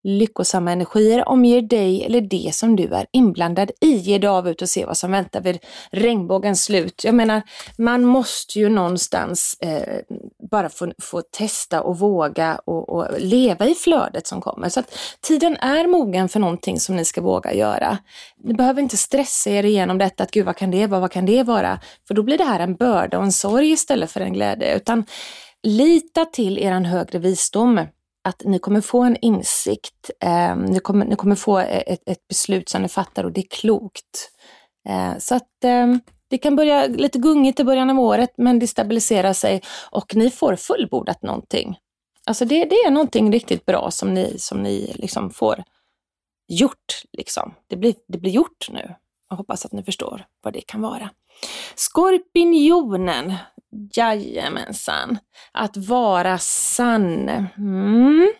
Lyckosamma 0.03 0.71
energier 0.71 1.29
omger 1.29 1.61
dig 1.61 2.05
eller 2.05 2.21
det 2.21 2.55
som 2.55 2.75
du 2.75 2.83
är 2.93 3.05
inblandad 3.11 3.71
i. 3.81 3.95
Ge 3.95 4.17
dig 4.17 4.27
av 4.27 4.49
ut 4.49 4.61
och 4.61 4.69
se 4.69 4.85
vad 4.85 4.97
som 4.97 5.11
väntar 5.11 5.41
vid 5.41 5.59
regnbågens 5.91 6.63
slut. 6.63 7.03
Jag 7.03 7.15
menar, 7.15 7.41
man 7.77 8.03
måste 8.03 8.59
ju 8.59 8.69
någonstans 8.69 9.57
eh, 9.59 9.99
bara 10.51 10.69
få, 10.69 10.91
få 11.01 11.21
testa 11.21 11.81
och 11.81 11.99
våga 11.99 12.59
och, 12.65 12.89
och, 12.89 13.07
leva 13.19 13.65
i 13.65 13.75
flödet 13.75 14.27
som 14.27 14.41
kommer. 14.41 14.69
Så 14.69 14.79
att 14.79 14.97
tiden 15.21 15.57
är 15.57 15.87
mogen 15.87 16.29
för 16.29 16.39
någonting 16.39 16.79
som 16.79 16.95
ni 16.95 17.05
ska 17.05 17.21
våga 17.21 17.53
göra. 17.53 17.97
Ni 18.43 18.53
behöver 18.53 18.81
inte 18.81 18.97
stressa 18.97 19.49
er 19.49 19.63
igenom 19.63 19.97
detta, 19.97 20.23
att 20.23 20.31
gud 20.31 20.45
vad 20.45 20.55
kan 20.55 20.71
det 20.71 20.87
vara, 20.87 21.01
vad 21.01 21.11
kan 21.11 21.25
det 21.25 21.43
vara? 21.43 21.79
För 22.07 22.13
då 22.13 22.23
blir 22.23 22.37
det 22.37 22.43
här 22.43 22.59
en 22.59 22.75
börda 22.75 23.17
och 23.17 23.23
en 23.23 23.31
sorg 23.31 23.71
istället 23.71 24.11
för 24.11 24.21
en 24.21 24.33
glädje. 24.33 24.75
Utan 24.75 25.05
lita 25.63 26.25
till 26.25 26.57
eran 26.57 26.85
högre 26.85 27.19
visdom 27.19 27.79
att 28.23 28.41
ni 28.45 28.59
kommer 28.59 28.81
få 28.81 29.01
en 29.01 29.17
insikt, 29.21 30.11
eh, 30.19 30.55
ni, 30.55 30.79
kommer, 30.79 31.05
ni 31.05 31.15
kommer 31.15 31.35
få 31.35 31.59
eh, 31.59 31.83
ett, 31.93 32.03
ett, 32.05 32.27
beslut 32.27 32.69
som 32.69 32.81
ni 32.81 32.87
fattar 32.87 33.23
och 33.23 33.31
det 33.31 33.41
är 33.41 33.47
klokt. 33.49 34.31
Eh, 34.89 35.17
så 35.19 35.35
att 35.35 35.63
eh, 35.63 35.95
det 36.29 36.37
kan 36.37 36.55
börja 36.55 36.87
lite 36.87 37.19
gungigt 37.19 37.59
i 37.59 37.63
början 37.63 37.89
av 37.89 37.99
året 37.99 38.33
men 38.37 38.59
det 38.59 38.67
stabiliserar 38.67 39.33
sig 39.33 39.61
och 39.91 40.15
ni 40.15 40.29
får 40.29 40.55
fullbordat 40.55 41.21
någonting. 41.21 41.77
Alltså 42.25 42.45
det, 42.45 42.65
det 42.65 42.75
är 42.75 42.91
någonting 42.91 43.31
riktigt 43.31 43.65
bra 43.65 43.91
som 43.91 44.13
ni, 44.13 44.39
som 44.39 44.63
ni 44.63 44.93
liksom 44.95 45.29
får 45.29 45.63
gjort. 46.47 47.01
Liksom. 47.11 47.53
Det, 47.67 47.75
blir, 47.75 47.95
det 48.07 48.17
blir 48.17 48.31
gjort 48.31 48.69
nu. 48.69 48.95
Jag 49.33 49.37
hoppas 49.37 49.65
att 49.65 49.71
ni 49.71 49.83
förstår 49.83 50.25
vad 50.43 50.53
det 50.53 50.61
kan 50.61 50.81
vara. 50.81 51.09
Skorpionen, 51.75 53.33
Jajamensan. 53.93 55.17
Att 55.51 55.77
vara 55.77 56.37
sann. 56.37 57.29
Mm. 57.57 58.33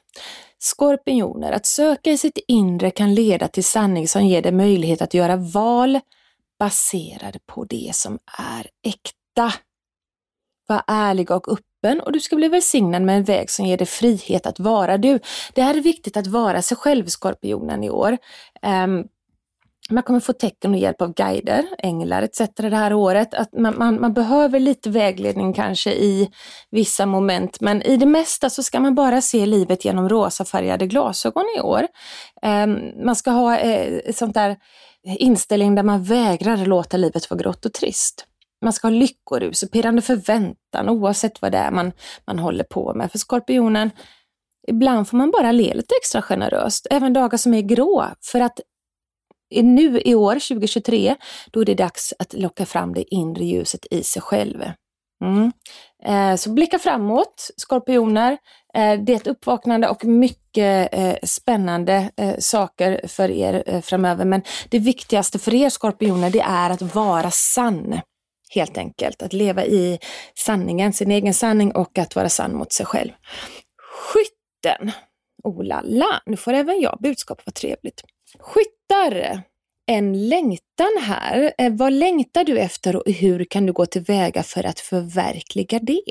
Skorpioner, 0.60 1.52
att 1.52 1.66
söka 1.66 2.12
i 2.12 2.18
sitt 2.18 2.38
inre 2.48 2.92
kan 2.92 3.16
leda 3.16 3.48
till 3.48 3.64
sanning 3.64 4.08
som 4.08 4.26
ger 4.26 4.42
dig 4.42 4.52
möjlighet 4.52 5.02
att 5.02 5.14
göra 5.14 5.36
val 5.36 6.00
baserade 6.60 7.40
på 7.46 7.64
det 7.64 7.92
som 7.94 8.20
är 8.38 8.68
äkta. 8.84 9.54
Var 10.68 10.84
ärlig 10.88 11.32
och 11.32 11.48
öppen 11.48 12.02
och 12.02 12.12
du 12.12 12.20
ska 12.20 12.36
bli 12.36 12.48
välsignad 12.48 13.02
med 13.02 13.18
en 13.18 13.24
väg 13.24 13.50
som 13.50 13.66
ger 13.66 13.78
dig 13.78 13.88
frihet 13.88 14.46
att 14.46 14.60
vara 14.60 14.98
du. 14.98 15.20
Det 15.54 15.62
här 15.62 15.78
är 15.78 15.82
viktigt 15.82 16.18
att 16.18 16.28
vara 16.28 16.62
sig 16.62 16.78
själv, 16.78 17.06
Skorpionen, 17.06 17.84
i 17.84 17.90
år. 17.90 18.18
Um, 18.62 19.08
man 19.90 20.04
kommer 20.04 20.20
få 20.20 20.34
tecken 20.34 20.72
och 20.72 20.78
hjälp 20.78 21.02
av 21.02 21.14
guider, 21.14 21.66
änglar 21.78 22.22
etc. 22.22 22.42
det 22.56 22.76
här 22.76 22.94
året. 22.94 23.34
Att 23.34 23.54
man, 23.54 23.78
man, 23.78 24.02
man, 24.02 24.14
behöver 24.14 24.60
lite 24.60 24.90
vägledning 24.90 25.54
kanske 25.54 25.94
i 25.94 26.30
vissa 26.72 27.06
moment 27.06 27.62
men 27.62 27.82
i 27.82 27.98
det 27.98 28.06
mesta 28.06 28.50
så 28.50 28.64
ska 28.64 28.80
man 28.80 28.96
bara 28.96 29.22
se 29.22 29.46
livet 29.46 29.86
genom 29.86 30.10
rosafärgade 30.10 30.88
glasögon 30.88 31.46
i 31.58 31.62
år. 31.62 31.88
Um, 32.42 33.06
man 33.06 33.16
ska 33.16 33.32
ha 33.32 33.58
eh, 33.58 34.12
sånt 34.14 34.34
där 34.34 34.58
inställning 35.04 35.76
där 35.76 35.84
man 35.84 36.04
vägrar 36.04 36.58
låta 36.58 36.98
livet 36.98 37.30
vara 37.30 37.40
grått 37.40 37.66
och 37.66 37.74
trist. 37.74 38.26
Man 38.62 38.74
ska 38.74 38.88
ha 38.88 38.94
lyckorus 38.94 39.64
och 39.64 39.72
pirrande 39.72 40.02
förväntan 40.02 40.90
oavsett 40.90 41.42
vad 41.42 41.52
det 41.52 41.58
är 41.58 41.72
man, 41.72 41.92
man 42.28 42.40
håller 42.40 42.64
på 42.64 42.94
med. 42.94 43.12
För 43.12 43.18
skorpionen, 43.18 43.92
ibland 44.68 45.08
får 45.08 45.18
man 45.18 45.32
bara 45.32 45.52
le 45.52 45.74
lite 45.74 45.96
extra 46.02 46.22
generöst, 46.22 46.88
även 46.90 47.14
dagar 47.14 47.38
som 47.38 47.54
är 47.54 47.62
grå, 47.62 48.06
för 48.22 48.40
att 48.40 48.60
nu 49.62 50.02
i 50.06 50.16
år, 50.16 50.34
2023, 50.34 51.16
då 51.52 51.62
är 51.62 51.66
det 51.66 51.76
dags 51.76 52.14
att 52.20 52.34
locka 52.34 52.66
fram 52.66 52.94
det 52.94 53.14
inre 53.14 53.46
ljuset 53.46 53.86
i 53.92 54.04
sig 54.04 54.22
själv. 54.22 54.64
Mm. 55.24 55.52
Eh, 56.06 56.36
så 56.36 56.50
blicka 56.50 56.80
framåt, 56.80 57.50
skorpioner. 57.58 58.32
Eh, 58.74 59.00
det 59.00 59.14
är 59.14 59.16
ett 59.16 59.28
uppvaknande 59.28 59.90
och 59.90 60.06
mycket 60.06 60.90
eh, 60.92 61.16
spännande 61.24 62.12
eh, 62.18 62.36
saker 62.40 63.08
för 63.08 63.32
er 63.32 63.64
eh, 63.66 63.82
framöver. 63.82 64.26
Men 64.26 64.42
det 64.70 64.80
viktigaste 64.80 65.40
för 65.40 65.54
er 65.54 65.70
skorpioner, 65.70 66.30
det 66.30 66.42
är 66.42 66.70
att 66.70 66.82
vara 66.82 67.32
sann. 67.32 68.00
Helt 68.50 68.78
enkelt, 68.78 69.22
att 69.22 69.34
leva 69.34 69.66
i 69.66 70.00
sanningen, 70.36 70.94
sin 70.94 71.12
egen 71.12 71.34
sanning 71.34 71.72
och 71.72 71.98
att 71.98 72.16
vara 72.16 72.30
sann 72.30 72.56
mot 72.56 72.74
sig 72.74 72.86
själv. 72.86 73.12
Skytten, 73.78 74.92
oh 75.44 75.64
la 75.64 75.82
la, 75.82 76.22
nu 76.26 76.38
får 76.38 76.54
även 76.54 76.82
jag 76.82 76.98
budskap, 77.02 77.42
vad 77.46 77.56
trevligt. 77.56 78.02
Skyttar! 78.40 79.42
En 79.86 80.30
längtan 80.30 80.98
här. 81.02 81.54
Eh, 81.58 81.74
vad 81.74 81.94
längtar 81.94 82.44
du 82.44 82.60
efter 82.60 82.96
och 82.96 83.04
hur 83.12 83.46
kan 83.46 83.66
du 83.66 83.74
gå 83.74 83.86
tillväga 83.86 84.44
för 84.44 84.64
att 84.64 84.80
förverkliga 84.80 85.80
det? 85.80 86.02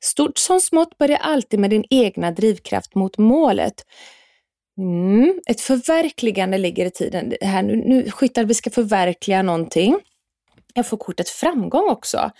Stort 0.00 0.38
som 0.38 0.60
smått 0.60 0.98
börjar 0.98 1.18
alltid 1.18 1.60
med 1.60 1.70
din 1.70 1.84
egna 1.90 2.30
drivkraft 2.30 2.94
mot 2.94 3.18
målet. 3.18 3.74
Mm, 4.78 5.40
ett 5.46 5.60
förverkligande 5.60 6.58
ligger 6.58 6.86
i 6.86 6.90
tiden. 6.90 7.34
Här, 7.40 7.62
nu, 7.62 7.76
nu 7.76 8.10
skyttar 8.10 8.44
vi 8.44 8.54
ska 8.54 8.70
förverkliga 8.70 9.42
någonting. 9.42 9.98
Jag 10.74 10.86
får 10.86 10.96
kortet 10.96 11.28
framgång 11.28 11.88
också, 11.90 12.30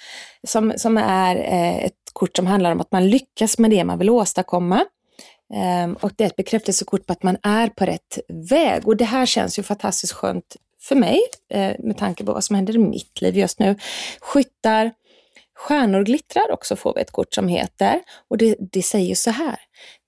som, 0.47 0.73
som 0.77 0.99
är 0.99 1.37
eh, 1.37 1.85
ett 1.85 1.93
kort 2.13 2.37
som 2.37 2.47
handlar 2.47 2.73
om 2.73 2.81
att 2.81 2.93
man 2.93 3.11
lyckas 3.11 3.59
med 3.59 3.71
det 3.71 3.85
man 3.85 3.99
vill 3.99 4.11
åstadkomma. 4.11 4.85
Ehm, 5.55 5.95
och 5.95 6.13
det 6.17 6.25
är 6.25 6.29
ett 6.29 6.37
bekräftelsekort 6.37 7.07
på 7.07 7.13
att 7.13 7.23
man 7.23 7.37
är 7.43 7.69
på 7.69 7.85
rätt 7.85 8.19
väg. 8.29 8.89
Och 8.89 8.97
det 8.97 9.05
här 9.05 9.27
känns 9.27 9.59
ju 9.59 9.63
fantastiskt 9.63 10.13
skönt 10.13 10.57
för 10.81 10.97
mig 10.97 11.21
eh, 11.51 11.73
med 11.79 11.99
tanke 11.99 12.25
på 12.25 12.33
vad 12.33 12.45
som 12.45 12.57
händer 12.57 12.75
i 12.75 12.79
mitt 12.79 13.21
liv 13.21 13.37
just 13.37 13.59
nu. 13.59 13.77
Skyttar, 14.21 14.93
stjärnor 15.55 16.03
glittrar 16.03 16.51
också 16.53 16.77
får 16.77 16.95
vi 16.95 17.01
ett 17.01 17.11
kort 17.11 17.35
som 17.35 17.49
heter. 17.49 18.01
Och 18.29 18.39
det, 18.39 18.57
det 18.73 18.83
säger 18.83 19.15
så 19.15 19.31
här. 19.31 19.59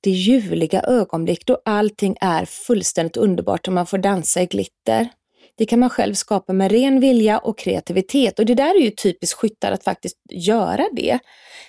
Det 0.00 0.10
ljuvliga 0.10 0.82
ögonblick 0.82 1.46
då 1.46 1.62
allting 1.64 2.16
är 2.20 2.44
fullständigt 2.44 3.16
underbart 3.16 3.68
och 3.68 3.74
man 3.74 3.86
får 3.86 3.98
dansa 3.98 4.42
i 4.42 4.46
glitter. 4.46 5.08
Det 5.56 5.66
kan 5.66 5.80
man 5.80 5.90
själv 5.90 6.14
skapa 6.14 6.52
med 6.52 6.72
ren 6.72 7.00
vilja 7.00 7.38
och 7.38 7.58
kreativitet 7.58 8.38
och 8.38 8.46
det 8.46 8.54
där 8.54 8.74
är 8.74 8.80
ju 8.80 8.90
typiskt 8.90 9.38
skyttar 9.38 9.72
att 9.72 9.84
faktiskt 9.84 10.16
göra 10.30 10.88
det. 10.92 11.18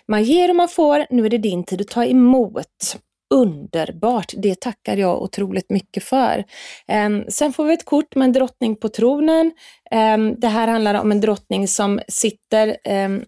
Man 0.07 0.23
ger 0.23 0.49
och 0.49 0.55
man 0.55 0.69
får, 0.69 1.05
nu 1.09 1.25
är 1.25 1.29
det 1.29 1.37
din 1.37 1.63
tid 1.63 1.81
att 1.81 1.87
ta 1.87 2.05
emot 2.05 2.97
underbart. 3.35 4.33
Det 4.37 4.59
tackar 4.59 4.97
jag 4.97 5.21
otroligt 5.21 5.69
mycket 5.69 6.03
för. 6.03 6.43
Ehm, 6.87 7.23
sen 7.29 7.53
får 7.53 7.65
vi 7.65 7.73
ett 7.73 7.85
kort 7.85 8.15
med 8.15 8.25
en 8.25 8.33
drottning 8.33 8.75
på 8.75 8.89
tronen. 8.89 9.51
Ehm, 9.91 10.39
det 10.39 10.47
här 10.47 10.67
handlar 10.67 11.01
om 11.01 11.11
en 11.11 11.21
drottning 11.21 11.67
som 11.67 11.99
sitter 12.07 12.77
ehm, 12.83 13.23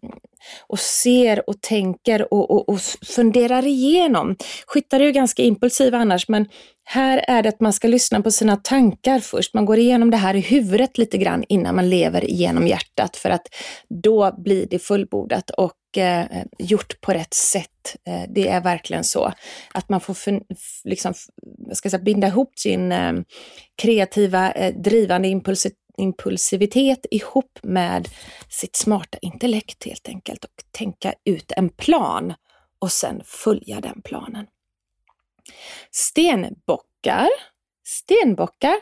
och 0.68 0.80
ser 0.80 1.50
och 1.50 1.62
tänker 1.62 2.34
och, 2.34 2.52
och, 2.52 2.70
och 2.70 2.80
funderar 3.16 3.66
igenom. 3.66 4.36
Skyttar 4.68 5.00
är 5.00 5.04
ju 5.04 5.12
ganska 5.12 5.44
impulsiva 5.44 5.98
annars, 5.98 6.28
men 6.28 6.46
här 6.90 7.26
är 7.28 7.44
det 7.44 7.50
att 7.50 7.60
man 7.60 7.74
ska 7.74 7.88
lyssna 7.88 8.22
på 8.22 8.32
sina 8.32 8.56
tankar 8.56 9.20
först. 9.20 9.54
Man 9.54 9.66
går 9.66 9.78
igenom 9.78 10.12
det 10.12 10.18
här 10.18 10.36
i 10.36 10.40
huvudet 10.40 10.98
lite 10.98 11.18
grann 11.18 11.44
innan 11.50 11.76
man 11.76 11.90
lever 11.90 12.26
igenom 12.26 12.68
hjärtat 12.68 13.18
för 13.18 13.30
att 13.30 13.48
då 13.90 14.36
blir 14.38 14.68
det 14.70 14.80
fullbordat 14.80 15.50
och 15.50 15.98
eh, 15.98 16.26
gjort 16.60 17.02
på 17.02 17.14
rätt 17.14 17.34
sätt. 17.34 17.96
Eh, 18.08 18.22
det 18.30 18.48
är 18.48 18.62
verkligen 18.62 19.04
så. 19.04 19.34
Att 19.74 19.90
man 19.90 20.02
får 20.02 20.18
liksom, 20.84 21.14
ska 21.74 21.90
säga, 21.90 22.04
binda 22.04 22.28
ihop 22.28 22.60
sin 22.60 22.92
eh, 22.92 23.14
kreativa, 23.76 24.52
eh, 24.52 24.74
drivande 24.76 25.28
impulsivitet 25.28 25.87
impulsivitet 25.98 27.06
ihop 27.12 27.60
med 27.64 28.10
sitt 28.50 28.76
smarta 28.76 29.18
intellekt 29.22 29.86
helt 29.86 30.08
enkelt 30.08 30.44
och 30.44 30.52
tänka 30.72 31.14
ut 31.26 31.52
en 31.52 31.70
plan 31.70 32.34
och 32.80 32.92
sen 32.92 33.22
följa 33.26 33.82
den 33.82 34.02
planen. 34.02 34.46
Stenbockar. 35.92 37.30
Stenbockar, 37.88 38.76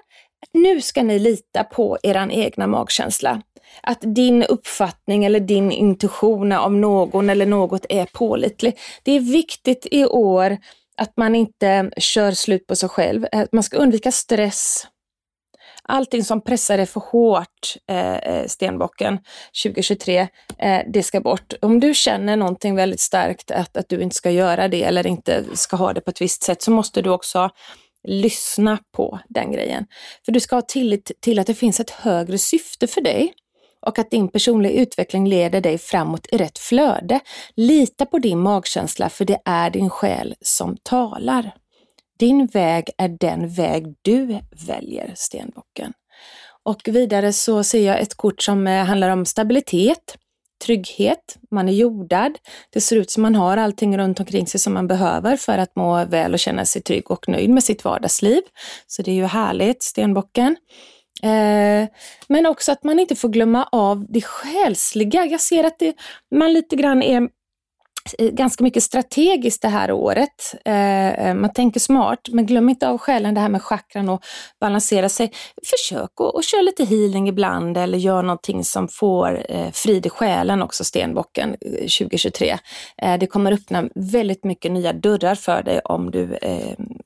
nu 0.53 0.81
ska 0.81 1.03
ni 1.03 1.19
lita 1.19 1.63
på 1.63 1.97
er 2.03 2.31
egna 2.31 2.67
magkänsla. 2.67 3.41
Att 3.83 3.99
din 4.01 4.43
uppfattning 4.43 5.25
eller 5.25 5.39
din 5.39 5.71
intuition 5.71 6.51
om 6.51 6.81
någon 6.81 7.29
eller 7.29 7.45
något 7.45 7.85
är 7.89 8.05
pålitlig. 8.05 8.77
Det 9.03 9.11
är 9.11 9.19
viktigt 9.19 9.87
i 9.91 10.05
år 10.05 10.57
att 10.97 11.17
man 11.17 11.35
inte 11.35 11.91
kör 11.97 12.31
slut 12.31 12.67
på 12.67 12.75
sig 12.75 12.89
själv. 12.89 13.25
Man 13.51 13.63
ska 13.63 13.77
undvika 13.77 14.11
stress, 14.11 14.87
Allting 15.87 16.23
som 16.23 16.41
pressar 16.41 16.77
dig 16.77 16.85
för 16.85 16.99
hårt, 16.99 17.75
eh, 17.89 18.15
eh 18.15 18.47
stenbocken 18.47 19.19
2023, 19.63 20.27
eh, 20.57 20.81
det 20.93 21.03
ska 21.03 21.21
bort. 21.21 21.53
Om 21.61 21.79
du 21.79 21.93
känner 21.93 22.37
någonting 22.37 22.75
väldigt 22.75 22.99
starkt 22.99 23.51
att, 23.51 23.77
att 23.77 23.89
du 23.89 24.01
inte 24.01 24.15
ska 24.15 24.31
göra 24.31 24.67
det 24.67 24.83
eller 24.83 25.07
inte 25.07 25.43
ska 25.53 25.75
ha 25.75 25.93
det 25.93 26.01
på 26.01 26.09
ett 26.09 26.21
visst 26.21 26.43
sätt 26.43 26.61
så 26.61 26.71
måste 26.71 27.01
du 27.01 27.09
också 27.09 27.49
lyssna 28.07 28.77
på 28.95 29.19
den 29.29 29.51
grejen. 29.51 29.85
För 30.25 30.31
du 30.31 30.39
ska 30.39 30.55
ha 30.55 30.61
tillit 30.61 31.11
till 31.19 31.39
att 31.39 31.47
det 31.47 31.53
finns 31.53 31.79
ett 31.79 31.89
högre 31.89 32.37
syfte 32.37 32.87
för 32.87 33.01
dig 33.01 33.33
och 33.85 33.99
att 33.99 34.11
din 34.11 34.27
personliga 34.27 34.81
utveckling 34.81 35.29
leder 35.29 35.61
dig 35.61 35.77
framåt 35.77 36.27
i 36.31 36.37
rätt 36.37 36.57
flöde. 36.57 37.19
Lita 37.55 38.05
på 38.05 38.19
din 38.19 38.39
magkänsla 38.39 39.09
för 39.09 39.25
det 39.25 39.41
är 39.45 39.69
din 39.69 39.89
själ 39.89 40.35
som 40.41 40.77
talar. 40.83 41.51
Din 42.19 42.45
väg 42.45 42.89
är 42.97 43.07
den 43.19 43.49
väg 43.49 43.95
du 44.01 44.39
väljer, 44.67 45.13
stenbocken. 45.15 45.93
Och 46.63 46.81
vidare 46.85 47.33
så 47.33 47.63
ser 47.63 47.85
jag 47.85 47.99
ett 47.99 48.15
kort 48.15 48.41
som 48.41 48.67
eh, 48.67 48.85
handlar 48.85 49.09
om 49.09 49.25
stabilitet, 49.25 50.17
trygghet, 50.65 51.37
man 51.51 51.69
är 51.69 51.73
jordad. 51.73 52.37
Det 52.73 52.81
ser 52.81 52.95
ut 52.95 53.11
som 53.11 53.23
man 53.23 53.35
har 53.35 53.57
allting 53.57 53.97
runt 53.97 54.19
omkring 54.19 54.47
sig 54.47 54.59
som 54.59 54.73
man 54.73 54.87
behöver 54.87 55.37
för 55.37 55.57
att 55.57 55.75
må 55.75 56.05
väl 56.05 56.33
och 56.33 56.39
känna 56.39 56.65
sig 56.65 56.81
trygg 56.81 57.11
och 57.11 57.29
nöjd 57.29 57.49
med 57.49 57.63
sitt 57.63 57.83
vardagsliv. 57.83 58.41
Så 58.87 59.01
det 59.01 59.11
är 59.11 59.15
ju 59.15 59.25
härligt, 59.25 59.83
stenbocken. 59.83 60.55
Eh, 61.23 61.87
men 62.27 62.45
också 62.45 62.71
att 62.71 62.83
man 62.83 62.99
inte 62.99 63.15
får 63.15 63.29
glömma 63.29 63.69
av 63.71 64.05
det 64.09 64.21
själsliga. 64.21 65.25
Jag 65.25 65.41
ser 65.41 65.63
att 65.63 65.79
det, 65.79 65.95
man 66.35 66.53
lite 66.53 66.75
grann 66.75 67.03
är 67.03 67.29
Eh, 68.19 68.29
ganska 68.29 68.63
mycket 68.63 68.83
strategiskt 68.83 69.61
det 69.61 69.67
här 69.67 69.91
året. 69.91 70.55
Eh, 70.65 71.27
eh, 71.27 71.33
man 71.33 71.53
tänker 71.53 71.79
smart, 71.79 72.19
men 72.31 72.45
glöm 72.45 72.69
inte 72.69 72.89
av 72.89 72.97
själen 72.97 73.33
det 73.33 73.41
här 73.41 73.49
med 73.49 73.61
chakran 73.61 74.09
och 74.09 74.23
balansera 74.59 75.09
sig. 75.09 75.31
Försök 75.65 76.11
att, 76.21 76.35
att 76.35 76.45
köra 76.45 76.61
lite 76.61 76.85
healing 76.85 77.27
ibland 77.27 77.77
eller 77.77 77.97
gör 77.97 78.23
någonting 78.23 78.63
som 78.63 78.87
får 78.87 79.45
frid 79.71 80.05
i 80.05 80.09
själen 80.09 80.61
också, 80.61 80.83
stenbocken 80.83 81.55
2023. 81.99 82.57
det 83.19 83.27
kommer 83.27 83.51
öppna 83.51 83.89
väldigt 83.95 84.43
mycket 84.43 84.71
nya 84.71 84.93
dörrar 84.93 85.35
för 85.35 85.63
dig 85.63 85.79
om 85.79 86.11
du 86.11 86.37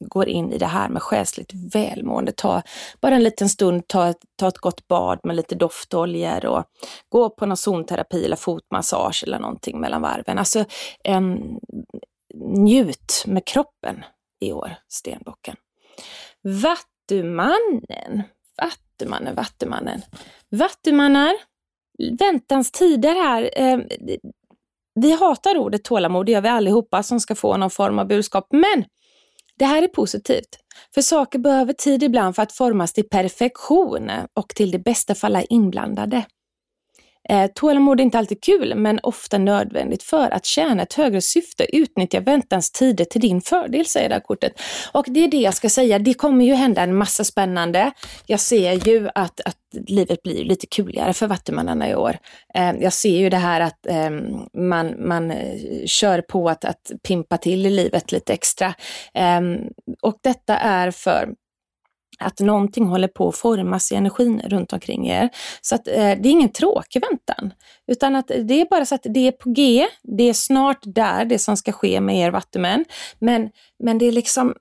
går 0.09 0.29
in 0.29 0.53
i 0.53 0.57
det 0.57 0.65
här 0.65 0.89
med 0.89 1.01
själsligt 1.01 1.51
välmående. 1.73 2.31
Ta 2.31 2.61
bara 3.01 3.15
en 3.15 3.23
liten 3.23 3.49
stund, 3.49 3.87
ta, 3.87 4.13
ta 4.35 4.47
ett 4.47 4.57
gott 4.57 4.87
bad 4.87 5.19
med 5.23 5.35
lite 5.35 5.55
doftoljor 5.55 6.45
och 6.45 6.63
gå 7.09 7.29
på 7.29 7.45
någon 7.45 7.57
zonterapi 7.57 8.25
eller 8.25 8.35
fotmassage 8.35 9.23
eller 9.23 9.39
någonting 9.39 9.79
mellan 9.79 10.01
varven. 10.01 10.37
Alltså, 10.37 10.65
eh, 11.03 11.21
njut 12.35 13.23
med 13.25 13.45
kroppen 13.45 14.03
i 14.39 14.51
år, 14.51 14.75
stenbocken. 14.87 15.55
Vattumannen, 16.43 18.23
Vattumannen, 18.61 19.35
Vattumannen. 19.35 20.01
Vattumannar, 20.49 21.33
väntans 22.19 22.71
tider 22.71 23.15
här. 23.15 23.49
Eh, 23.55 23.79
vi 24.95 25.11
hatar 25.11 25.57
ordet 25.57 25.83
tålamod, 25.83 26.25
det 26.25 26.31
gör 26.31 26.41
vi 26.41 26.49
allihopa 26.49 27.03
som 27.03 27.19
ska 27.19 27.35
få 27.35 27.57
någon 27.57 27.69
form 27.69 27.99
av 27.99 28.07
budskap. 28.07 28.47
Men 28.51 28.85
det 29.59 29.65
här 29.65 29.83
är 29.83 29.87
positivt, 29.87 30.59
för 30.93 31.01
saker 31.01 31.39
behöver 31.39 31.73
tid 31.73 32.03
ibland 32.03 32.35
för 32.35 32.43
att 32.43 32.51
formas 32.51 32.93
till 32.93 33.09
perfektion 33.09 34.11
och 34.33 34.49
till 34.49 34.71
det 34.71 34.79
bästa 34.79 35.15
för 35.15 35.27
alla 35.27 35.43
inblandade. 35.43 36.25
Eh, 37.29 37.47
tålamod 37.55 37.99
är 37.99 38.03
inte 38.03 38.17
alltid 38.19 38.43
kul, 38.43 38.75
men 38.75 38.99
ofta 39.03 39.37
nödvändigt 39.37 40.03
för 40.03 40.33
att 40.33 40.45
tjäna 40.45 40.83
ett 40.83 40.93
högre 40.93 41.21
syfte. 41.21 41.75
Utnyttja 41.75 42.19
väntans 42.19 42.71
tider 42.71 43.05
till 43.05 43.21
din 43.21 43.41
fördel, 43.41 43.85
säger 43.85 44.09
det 44.09 44.15
här 44.15 44.21
kortet. 44.21 44.61
Och 44.91 45.05
det 45.07 45.23
är 45.23 45.27
det 45.27 45.37
jag 45.37 45.53
ska 45.53 45.69
säga, 45.69 45.99
det 45.99 46.13
kommer 46.13 46.45
ju 46.45 46.53
hända 46.53 46.81
en 46.81 46.95
massa 46.95 47.23
spännande. 47.23 47.91
Jag 48.25 48.39
ser 48.39 48.87
ju 48.87 49.09
att, 49.15 49.41
att 49.45 49.57
livet 49.87 50.23
blir 50.23 50.45
lite 50.45 50.67
kuligare 50.67 51.13
för 51.13 51.27
vattumannarna 51.27 51.89
i 51.89 51.95
år. 51.95 52.17
Eh, 52.53 52.71
jag 52.79 52.93
ser 52.93 53.17
ju 53.17 53.29
det 53.29 53.37
här 53.37 53.61
att 53.61 53.85
eh, 53.85 54.09
man, 54.53 55.07
man 55.07 55.31
eh, 55.31 55.85
kör 55.85 56.21
på 56.21 56.49
att, 56.49 56.65
att 56.65 56.91
pimpa 57.07 57.37
till 57.37 57.65
i 57.65 57.69
livet 57.69 58.11
lite 58.11 58.33
extra. 58.33 58.73
Ehm, 59.13 59.57
och 60.01 60.17
detta 60.23 60.57
är 60.57 60.91
för 60.91 61.29
att 62.19 62.39
någonting 62.39 62.87
håller 62.87 63.07
på 63.07 63.29
att 63.29 63.37
formas 63.37 63.91
i 63.91 63.95
energin 63.95 64.41
runt 64.45 64.73
omkring 64.73 65.07
er. 65.07 65.29
Så 65.61 65.75
att, 65.75 65.87
eh, 65.87 65.93
det 65.93 66.29
är 66.29 66.31
ingen 66.31 66.51
tråkig 66.51 67.01
väntan, 67.09 67.53
utan 67.87 68.15
att 68.15 68.27
det 68.27 68.61
är 68.61 68.69
bara 68.69 68.85
så 68.85 68.95
att 68.95 69.05
det 69.09 69.27
är 69.27 69.31
på 69.31 69.49
G, 69.49 69.87
det 70.03 70.23
är 70.23 70.33
snart 70.33 70.79
där 70.81 71.25
det 71.25 71.39
som 71.39 71.57
ska 71.57 71.71
ske 71.71 72.01
med 72.01 72.17
er 72.17 72.31
vattumän. 72.31 72.85
Men, 73.19 73.49
men 73.83 73.97
det 73.97 74.05
är 74.05 74.11
liksom 74.11 74.53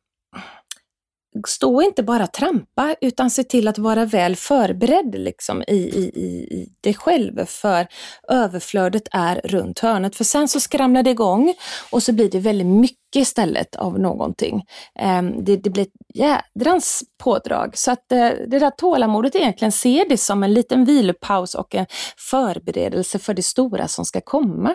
stå 1.46 1.82
inte 1.82 2.02
bara 2.02 2.26
trampa 2.26 2.94
utan 3.00 3.30
se 3.30 3.44
till 3.44 3.68
att 3.68 3.78
vara 3.78 4.04
väl 4.04 4.36
förberedd 4.36 5.14
liksom, 5.14 5.62
i, 5.62 5.74
i, 5.74 6.04
i 6.18 6.68
dig 6.80 6.94
själv 6.94 7.46
för 7.46 7.86
överflödet 8.28 9.08
är 9.10 9.40
runt 9.44 9.78
hörnet. 9.78 10.16
För 10.16 10.24
sen 10.24 10.48
så 10.48 10.60
skramlar 10.60 11.02
det 11.02 11.10
igång 11.10 11.54
och 11.90 12.02
så 12.02 12.12
blir 12.12 12.30
det 12.30 12.38
väldigt 12.38 12.66
mycket 12.66 13.16
istället 13.16 13.76
av 13.76 13.98
någonting. 13.98 14.62
Ehm, 14.98 15.44
det, 15.44 15.56
det 15.56 15.70
blir 15.70 15.82
ett 15.82 15.92
jädrans 16.14 17.02
pådrag. 17.22 17.78
Så 17.78 17.90
att 17.90 18.12
eh, 18.12 18.30
det 18.46 18.58
där 18.58 18.70
tålamodet 18.70 19.34
egentligen 19.34 19.72
ser 19.72 20.08
det 20.08 20.16
som 20.16 20.42
en 20.42 20.54
liten 20.54 20.84
vilopaus 20.84 21.54
och 21.54 21.74
en 21.74 21.86
förberedelse 22.30 23.18
för 23.18 23.34
det 23.34 23.42
stora 23.42 23.88
som 23.88 24.04
ska 24.04 24.20
komma. 24.20 24.74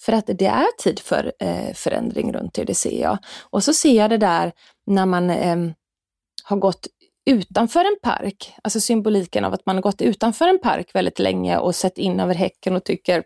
För 0.00 0.12
att 0.12 0.26
det 0.26 0.46
är 0.46 0.82
tid 0.82 1.00
för 1.00 1.32
eh, 1.38 1.74
förändring 1.74 2.32
runt 2.32 2.54
det, 2.54 2.64
det 2.64 2.74
ser 2.74 3.02
jag. 3.02 3.18
Och 3.50 3.64
så 3.64 3.72
ser 3.72 3.96
jag 3.96 4.10
det 4.10 4.18
där 4.18 4.52
när 4.86 5.06
man 5.06 5.30
eh, 5.30 5.56
har 6.52 6.58
gått 6.58 6.86
utanför 7.26 7.80
en 7.80 7.96
park, 8.02 8.54
alltså 8.64 8.80
symboliken 8.80 9.44
av 9.44 9.54
att 9.54 9.66
man 9.66 9.76
har 9.76 9.82
gått 9.82 10.02
utanför 10.02 10.48
en 10.48 10.58
park 10.58 10.90
väldigt 10.94 11.18
länge 11.18 11.58
och 11.58 11.74
sett 11.74 11.98
in 11.98 12.20
över 12.20 12.34
häcken 12.34 12.76
och 12.76 12.84
tycker 12.84 13.24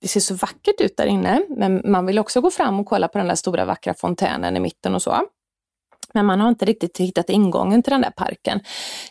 det 0.00 0.08
ser 0.08 0.20
så 0.20 0.34
vackert 0.34 0.80
ut 0.80 0.96
där 0.96 1.06
inne, 1.06 1.42
men 1.48 1.82
man 1.84 2.06
vill 2.06 2.18
också 2.18 2.40
gå 2.40 2.50
fram 2.50 2.80
och 2.80 2.86
kolla 2.86 3.08
på 3.08 3.18
den 3.18 3.28
där 3.28 3.34
stora 3.34 3.64
vackra 3.64 3.94
fontänen 3.94 4.56
i 4.56 4.60
mitten 4.60 4.94
och 4.94 5.02
så. 5.02 5.20
Men 6.14 6.26
man 6.26 6.40
har 6.40 6.48
inte 6.48 6.64
riktigt 6.64 6.98
hittat 6.98 7.30
ingången 7.30 7.82
till 7.82 7.90
den 7.90 8.00
där 8.00 8.10
parken. 8.10 8.60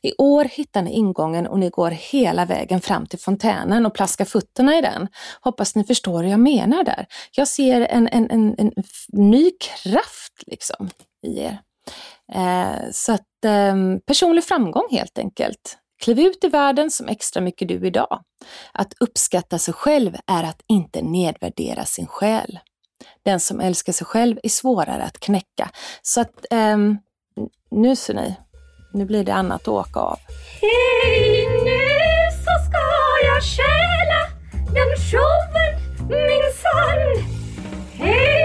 I 0.01 0.13
år 0.17 0.45
hittar 0.45 0.81
ni 0.81 0.91
ingången 0.91 1.47
och 1.47 1.59
ni 1.59 1.69
går 1.69 1.91
hela 1.91 2.45
vägen 2.45 2.81
fram 2.81 3.05
till 3.05 3.19
fontänen 3.19 3.85
och 3.85 3.93
plaskar 3.93 4.25
fötterna 4.25 4.77
i 4.77 4.81
den. 4.81 5.07
Hoppas 5.41 5.75
ni 5.75 5.83
förstår 5.83 6.23
hur 6.23 6.29
jag 6.29 6.39
menar 6.39 6.83
där. 6.83 7.05
Jag 7.31 7.47
ser 7.47 7.81
en, 7.81 8.07
en, 8.07 8.31
en, 8.31 8.55
en 8.57 8.71
ny 9.13 9.51
kraft 9.51 10.43
liksom 10.45 10.89
i 11.27 11.39
er. 11.39 11.59
Eh, 12.33 12.91
så 12.91 13.13
att 13.13 13.45
eh, 13.45 13.75
personlig 14.05 14.43
framgång 14.43 14.87
helt 14.91 15.17
enkelt. 15.17 15.77
Kliv 16.03 16.19
ut 16.19 16.43
i 16.43 16.47
världen 16.47 16.91
som 16.91 17.07
extra 17.07 17.41
mycket 17.41 17.67
du 17.67 17.87
idag. 17.87 18.19
Att 18.71 18.93
uppskatta 18.99 19.59
sig 19.59 19.73
själv 19.73 20.15
är 20.27 20.43
att 20.43 20.61
inte 20.67 21.01
nedvärdera 21.01 21.85
sin 21.85 22.07
själ. 22.07 22.59
Den 23.25 23.39
som 23.39 23.59
älskar 23.59 23.93
sig 23.93 24.07
själv 24.07 24.39
är 24.43 24.49
svårare 24.49 25.03
att 25.03 25.19
knäcka. 25.19 25.69
Så 26.01 26.21
att 26.21 26.45
eh, 26.51 26.77
nu 27.71 27.95
ser 27.95 28.13
ni, 28.13 28.35
nu 28.93 29.05
blir 29.05 29.23
det 29.23 29.33
annat 29.33 29.61
att 29.61 29.67
åka 29.67 29.99
av. 29.99 30.19
Hej, 30.61 31.47
nu 31.65 31.79
så 32.45 32.69
ska 32.69 32.83
jag 33.25 33.43
stjäla 33.43 34.21
den 34.73 34.95
showen 34.97 35.73
minsann. 36.09 37.27
Hej, 37.93 38.42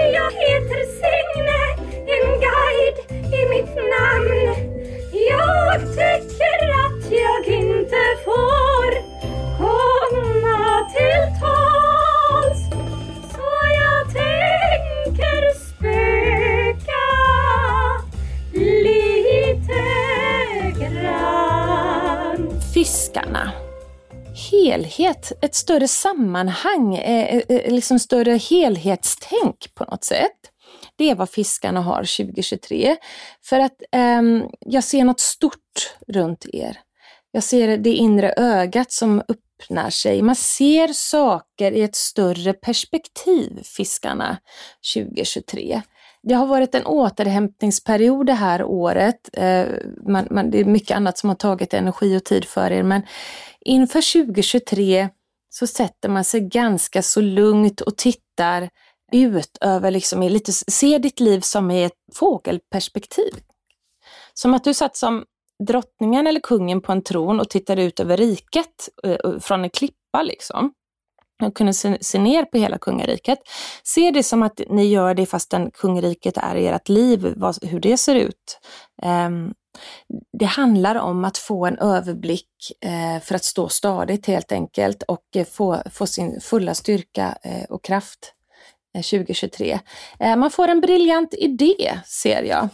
mitt 3.49 3.75
namn. 3.75 4.55
Jag 5.29 5.81
tycker 5.81 6.57
att 6.85 7.11
jag 7.11 7.47
inte 7.47 8.01
får 8.25 8.89
komma 9.57 10.89
till 10.95 11.23
tals 11.41 12.61
så 13.31 13.49
jag 13.81 14.03
tänker 14.13 15.41
spöka 15.59 17.05
lite 18.53 19.83
grann. 20.79 22.61
Fiskarna 22.73 23.51
helhet, 24.51 25.31
ett 25.41 25.55
större 25.55 25.87
sammanhang, 25.87 26.95
eh, 26.95 27.35
eh, 27.35 27.41
eh, 27.49 27.73
liksom 27.73 27.99
större 27.99 28.37
helhetstänk 28.37 29.75
på 29.75 29.83
något 29.83 30.03
sätt. 30.03 30.39
Det 30.99 31.09
är 31.09 31.15
vad 31.15 31.29
fiskarna 31.29 31.81
har 31.81 32.17
2023. 32.17 32.97
För 33.41 33.59
att 33.59 33.81
eh, 33.91 34.21
jag 34.59 34.83
ser 34.83 35.03
något 35.03 35.19
stort 35.19 35.95
runt 36.07 36.45
er. 36.53 36.77
Jag 37.31 37.43
ser 37.43 37.77
det 37.77 37.93
inre 37.93 38.33
ögat 38.37 38.91
som 38.91 39.21
öppnar 39.29 39.89
sig. 39.89 40.21
Man 40.21 40.35
ser 40.35 40.87
saker 40.87 41.71
i 41.71 41.81
ett 41.81 41.95
större 41.95 42.53
perspektiv, 42.53 43.63
fiskarna 43.63 44.37
2023. 44.95 45.81
Det 46.23 46.33
har 46.33 46.45
varit 46.45 46.75
en 46.75 46.85
återhämtningsperiod 46.85 48.25
det 48.25 48.33
här 48.33 48.63
året. 48.63 49.29
Eh, 49.33 49.65
man, 50.07 50.27
man, 50.31 50.51
det 50.51 50.59
är 50.59 50.65
mycket 50.65 50.97
annat 50.97 51.17
som 51.17 51.29
har 51.29 51.35
tagit 51.35 51.73
energi 51.73 52.17
och 52.17 52.23
tid 52.23 52.45
för 52.45 52.71
er, 52.71 52.83
men 52.83 53.01
inför 53.61 54.23
2023 54.23 55.09
så 55.49 55.67
sätter 55.67 56.09
man 56.09 56.23
sig 56.23 56.41
ganska 56.41 57.01
så 57.01 57.21
lugnt 57.21 57.81
och 57.81 57.97
tittar 57.97 58.69
ut 59.11 59.57
över, 59.61 59.91
liksom, 59.91 60.21
lite, 60.21 60.51
se 60.53 60.97
ditt 60.97 61.19
liv 61.19 61.39
som 61.39 61.71
i 61.71 61.83
ett 61.83 61.93
fågelperspektiv. 62.15 63.33
Som 64.33 64.53
att 64.53 64.63
du 64.63 64.73
satt 64.73 64.97
som 64.97 65.25
drottningen 65.67 66.27
eller 66.27 66.39
kungen 66.39 66.81
på 66.81 66.91
en 66.91 67.03
tron 67.03 67.39
och 67.39 67.49
tittade 67.49 67.83
ut 67.83 67.99
över 67.99 68.17
riket 68.17 68.89
eh, 69.03 69.39
från 69.39 69.63
en 69.63 69.69
klippa 69.69 70.23
liksom, 70.23 70.73
och 71.43 71.55
kunde 71.55 71.73
se, 71.73 71.97
se 72.01 72.19
ner 72.19 72.45
på 72.45 72.57
hela 72.57 72.77
kungariket. 72.77 73.39
Se 73.83 74.11
det 74.11 74.23
som 74.23 74.43
att 74.43 74.61
ni 74.69 74.85
gör 74.85 75.13
det 75.13 75.25
fastän 75.25 75.71
kungariket 75.71 76.37
är 76.37 76.55
i 76.55 76.67
ert 76.67 76.89
liv, 76.89 77.33
vad, 77.37 77.63
hur 77.63 77.79
det 77.79 77.97
ser 77.97 78.15
ut. 78.15 78.59
Um, 79.03 79.53
det 80.39 80.45
handlar 80.45 80.95
om 80.95 81.25
att 81.25 81.37
få 81.37 81.65
en 81.65 81.77
överblick 81.77 82.49
eh, 82.81 83.21
för 83.23 83.35
att 83.35 83.43
stå 83.43 83.69
stadigt 83.69 84.25
helt 84.25 84.51
enkelt 84.51 85.03
och 85.03 85.25
eh, 85.35 85.45
få, 85.45 85.81
få 85.91 86.07
sin 86.07 86.41
fulla 86.41 86.73
styrka 86.73 87.37
eh, 87.43 87.63
och 87.63 87.83
kraft 87.83 88.33
2023. 89.03 89.79
Eh, 90.19 90.35
man 90.35 90.51
får 90.51 90.67
en 90.67 90.81
briljant 90.81 91.33
idé 91.33 91.99
ser 92.05 92.43
jag 92.43 92.69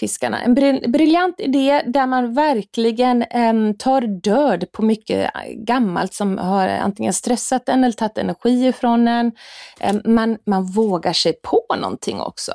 fiskarna. 0.00 0.42
En 0.42 0.54
briljant 0.92 1.40
idé 1.40 1.82
där 1.86 2.06
man 2.06 2.34
verkligen 2.34 3.22
eh, 3.22 3.72
tar 3.78 4.00
död 4.00 4.72
på 4.72 4.82
mycket 4.82 5.30
gammalt 5.54 6.14
som 6.14 6.38
har 6.38 6.68
antingen 6.68 7.12
stressat 7.12 7.68
en 7.68 7.84
eller 7.84 7.92
tagit 7.92 8.18
energi 8.18 8.66
ifrån 8.66 9.08
en. 9.08 9.32
Eh, 9.80 9.96
man, 10.04 10.38
man 10.46 10.64
vågar 10.64 11.12
sig 11.12 11.32
på 11.32 11.64
någonting 11.80 12.20
också. 12.20 12.52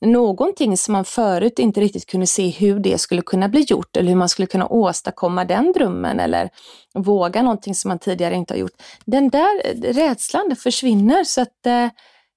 Någonting 0.00 0.76
som 0.76 0.92
man 0.92 1.04
förut 1.04 1.58
inte 1.58 1.80
riktigt 1.80 2.06
kunde 2.06 2.26
se 2.26 2.50
hur 2.50 2.78
det 2.78 2.98
skulle 2.98 3.22
kunna 3.22 3.48
bli 3.48 3.60
gjort 3.60 3.96
eller 3.96 4.08
hur 4.08 4.16
man 4.16 4.28
skulle 4.28 4.46
kunna 4.46 4.66
åstadkomma 4.66 5.44
den 5.44 5.72
drömmen 5.72 6.20
eller 6.20 6.50
våga 6.94 7.42
någonting 7.42 7.74
som 7.74 7.88
man 7.88 7.98
tidigare 7.98 8.34
inte 8.34 8.54
har 8.54 8.58
gjort. 8.58 8.82
Den 9.04 9.28
där 9.28 9.60
eh, 9.64 9.92
rädslan 9.92 10.56
försvinner 10.56 11.24
så 11.24 11.40
att 11.40 11.66
eh, 11.66 11.88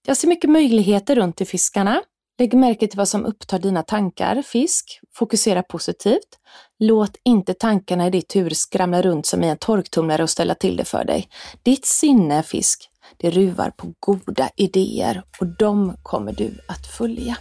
jag 0.08 0.18
ser 0.18 0.28
mycket 0.28 0.50
möjligheter 0.50 1.16
runt 1.16 1.42
i 1.42 1.46
fiskarna. 1.46 2.02
Lägg 2.40 2.54
märke 2.54 2.88
till 2.88 2.98
vad 2.98 3.08
som 3.08 3.26
upptar 3.26 3.60
dina 3.60 3.84
tankar, 3.84 4.42
fisk. 4.42 5.00
Fokusera 5.16 5.64
positivt. 5.64 6.38
Låt 6.80 7.12
inte 7.24 7.54
tankarna 7.54 8.08
i 8.08 8.10
ditt 8.10 8.36
huvud 8.36 8.58
skramla 8.58 9.02
runt 9.02 9.26
som 9.26 9.44
i 9.44 9.50
en 9.50 9.58
torktumlare 9.58 10.24
och 10.24 10.30
ställa 10.30 10.56
till 10.56 10.78
det 10.78 10.86
för 10.86 11.06
dig. 11.06 11.28
Ditt 11.64 11.86
sinne, 11.86 12.44
fisk, 12.44 12.90
det 13.18 13.30
ruvar 13.30 13.70
på 13.70 13.94
goda 14.00 14.50
idéer 14.56 15.24
och 15.40 15.48
de 15.48 15.94
kommer 16.04 16.34
du 16.34 16.52
att 16.68 16.88
följa. 16.98 17.38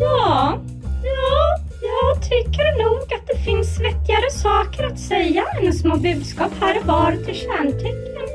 Ja, 0.00 0.58
ja, 1.04 1.58
jag 1.82 2.22
tycker 2.22 2.84
nog 2.84 3.12
att 3.14 3.26
det 3.26 3.44
finns 3.44 3.80
vettigare 3.80 4.30
saker 4.30 4.84
att 4.84 5.00
säga 5.00 5.44
än 5.62 5.72
små 5.72 5.96
budskap 5.96 6.52
här 6.60 6.80
och 6.80 6.86
var 6.86 7.12
till 7.12 7.34
kärntecken. 7.34 8.28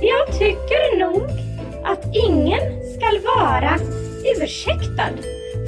Jag 0.00 0.38
tycker 0.38 0.98
nog 0.98 1.53
att 1.84 2.04
ingen 2.28 2.62
skall 2.96 3.18
vara 3.36 3.78
ursäktad 4.36 5.14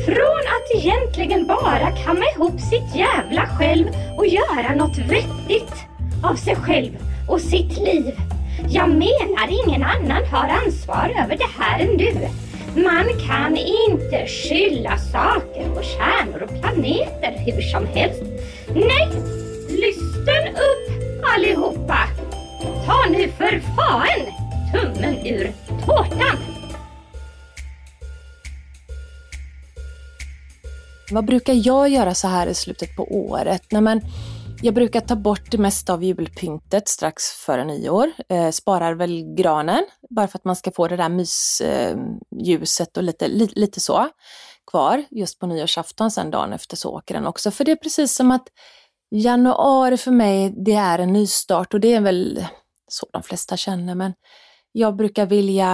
från 0.07 0.42
att 0.55 0.70
egentligen 0.74 1.46
bara 1.46 1.90
kamma 2.05 2.24
ihop 2.37 2.61
sitt 2.61 2.96
jävla 2.96 3.46
själv 3.46 3.87
och 4.16 4.26
göra 4.26 4.74
något 4.74 4.98
vettigt 4.98 5.74
av 6.24 6.35
sig 6.35 6.57
själv 6.57 6.90
och 7.29 7.40
sitt 7.40 7.79
liv. 7.79 8.14
Jag 8.68 8.88
menar 8.88 9.64
ingen 9.66 9.83
annan 9.83 10.24
har 10.24 10.48
ansvar 10.48 11.12
över 11.24 11.37
det 11.37 11.50
här 11.59 11.81
än 11.81 11.96
du. 11.96 12.14
Man 12.83 13.05
kan 13.29 13.57
inte 13.57 14.26
skylla 14.26 14.98
saker 14.98 15.74
på 15.74 15.83
stjärnor 15.83 16.42
och 16.42 16.61
planeter 16.61 17.35
hur 17.46 17.62
som 17.62 17.87
helst. 17.87 18.22
Nej, 18.74 19.09
Lysten 19.68 20.48
upp 20.48 21.24
allihopa! 21.35 21.98
Ta 22.87 23.11
nu 23.11 23.29
för 23.29 23.61
fan 23.76 24.33
tummen 24.72 25.26
ur 25.26 25.52
tårtan! 25.87 26.38
Vad 31.12 31.27
brukar 31.27 31.55
jag 31.66 31.88
göra 31.88 32.14
så 32.14 32.29
här 32.29 32.46
i 32.46 32.55
slutet 32.55 32.96
på 32.96 33.05
året? 33.05 33.62
Nej, 33.70 33.83
men 33.83 34.01
jag 34.62 34.75
brukar 34.75 35.01
ta 35.01 35.16
bort 35.16 35.51
det 35.51 35.59
mesta 35.59 35.92
av 35.92 36.05
julpyntet 36.05 36.88
strax 36.88 37.25
före 37.25 37.64
nyår. 37.64 38.12
Eh, 38.29 38.51
sparar 38.51 38.94
väl 38.94 39.35
granen 39.35 39.85
bara 40.11 40.29
för 40.29 40.38
att 40.38 40.44
man 40.44 40.57
ska 40.57 40.70
få 40.70 40.88
det 40.88 40.96
där 40.96 41.09
mysljuset 41.09 42.96
eh, 42.96 42.99
och 42.99 43.03
lite, 43.03 43.29
li, 43.29 43.49
lite 43.55 43.81
så 43.81 44.09
kvar 44.70 45.05
just 45.11 45.38
på 45.38 45.46
nyårsafton 45.46 46.11
sen 46.11 46.31
dagen 46.31 46.53
efter 46.53 46.77
så 46.77 46.90
åker 46.90 47.14
den 47.14 47.27
också. 47.27 47.51
För 47.51 47.64
det 47.64 47.72
är 47.72 47.77
precis 47.77 48.14
som 48.14 48.31
att 48.31 48.49
januari 49.11 49.96
för 49.96 50.11
mig 50.11 50.55
det 50.64 50.75
är 50.75 50.99
en 50.99 51.12
nystart 51.12 51.75
och 51.75 51.81
det 51.81 51.94
är 51.94 52.01
väl 52.01 52.46
så 52.88 53.07
de 53.12 53.22
flesta 53.22 53.57
känner 53.57 53.94
men 53.94 54.12
jag 54.79 54.97
brukar 54.97 55.27
vilja 55.27 55.69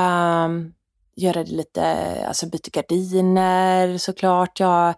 mm, 0.44 0.72
göra 1.16 1.44
det 1.44 1.52
lite, 1.52 1.84
alltså 2.28 2.46
byta 2.46 2.70
gardiner 2.72 3.98
såklart. 3.98 4.60
Jag 4.60 4.88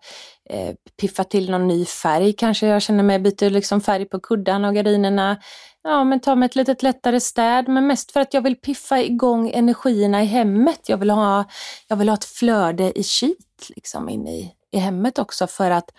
eh, 0.50 0.74
piffar 1.00 1.24
till 1.24 1.50
någon 1.50 1.68
ny 1.68 1.84
färg 1.84 2.32
kanske. 2.32 2.66
Jag 2.66 2.82
känner 2.82 3.02
mig, 3.02 3.18
byter 3.18 3.50
liksom 3.50 3.80
färg 3.80 4.04
på 4.04 4.20
kuddarna 4.20 4.68
och 4.68 4.74
gardinerna. 4.74 5.40
Ja, 5.82 6.04
men 6.04 6.20
ta 6.20 6.34
mig 6.34 6.46
ett 6.46 6.56
litet 6.56 6.82
lättare 6.82 7.20
städ, 7.20 7.68
men 7.68 7.86
mest 7.86 8.12
för 8.12 8.20
att 8.20 8.34
jag 8.34 8.42
vill 8.42 8.56
piffa 8.56 9.02
igång 9.02 9.50
energierna 9.50 10.22
i 10.22 10.26
hemmet. 10.26 10.88
Jag 10.88 10.96
vill 10.96 11.10
ha, 11.10 11.44
jag 11.88 11.96
vill 11.96 12.08
ha 12.08 12.14
ett 12.14 12.24
flöde 12.24 12.98
i 12.98 13.02
kit 13.02 13.70
liksom 13.76 14.08
in 14.08 14.28
i, 14.28 14.54
i 14.70 14.78
hemmet 14.78 15.18
också 15.18 15.46
för 15.46 15.70
att 15.70 15.90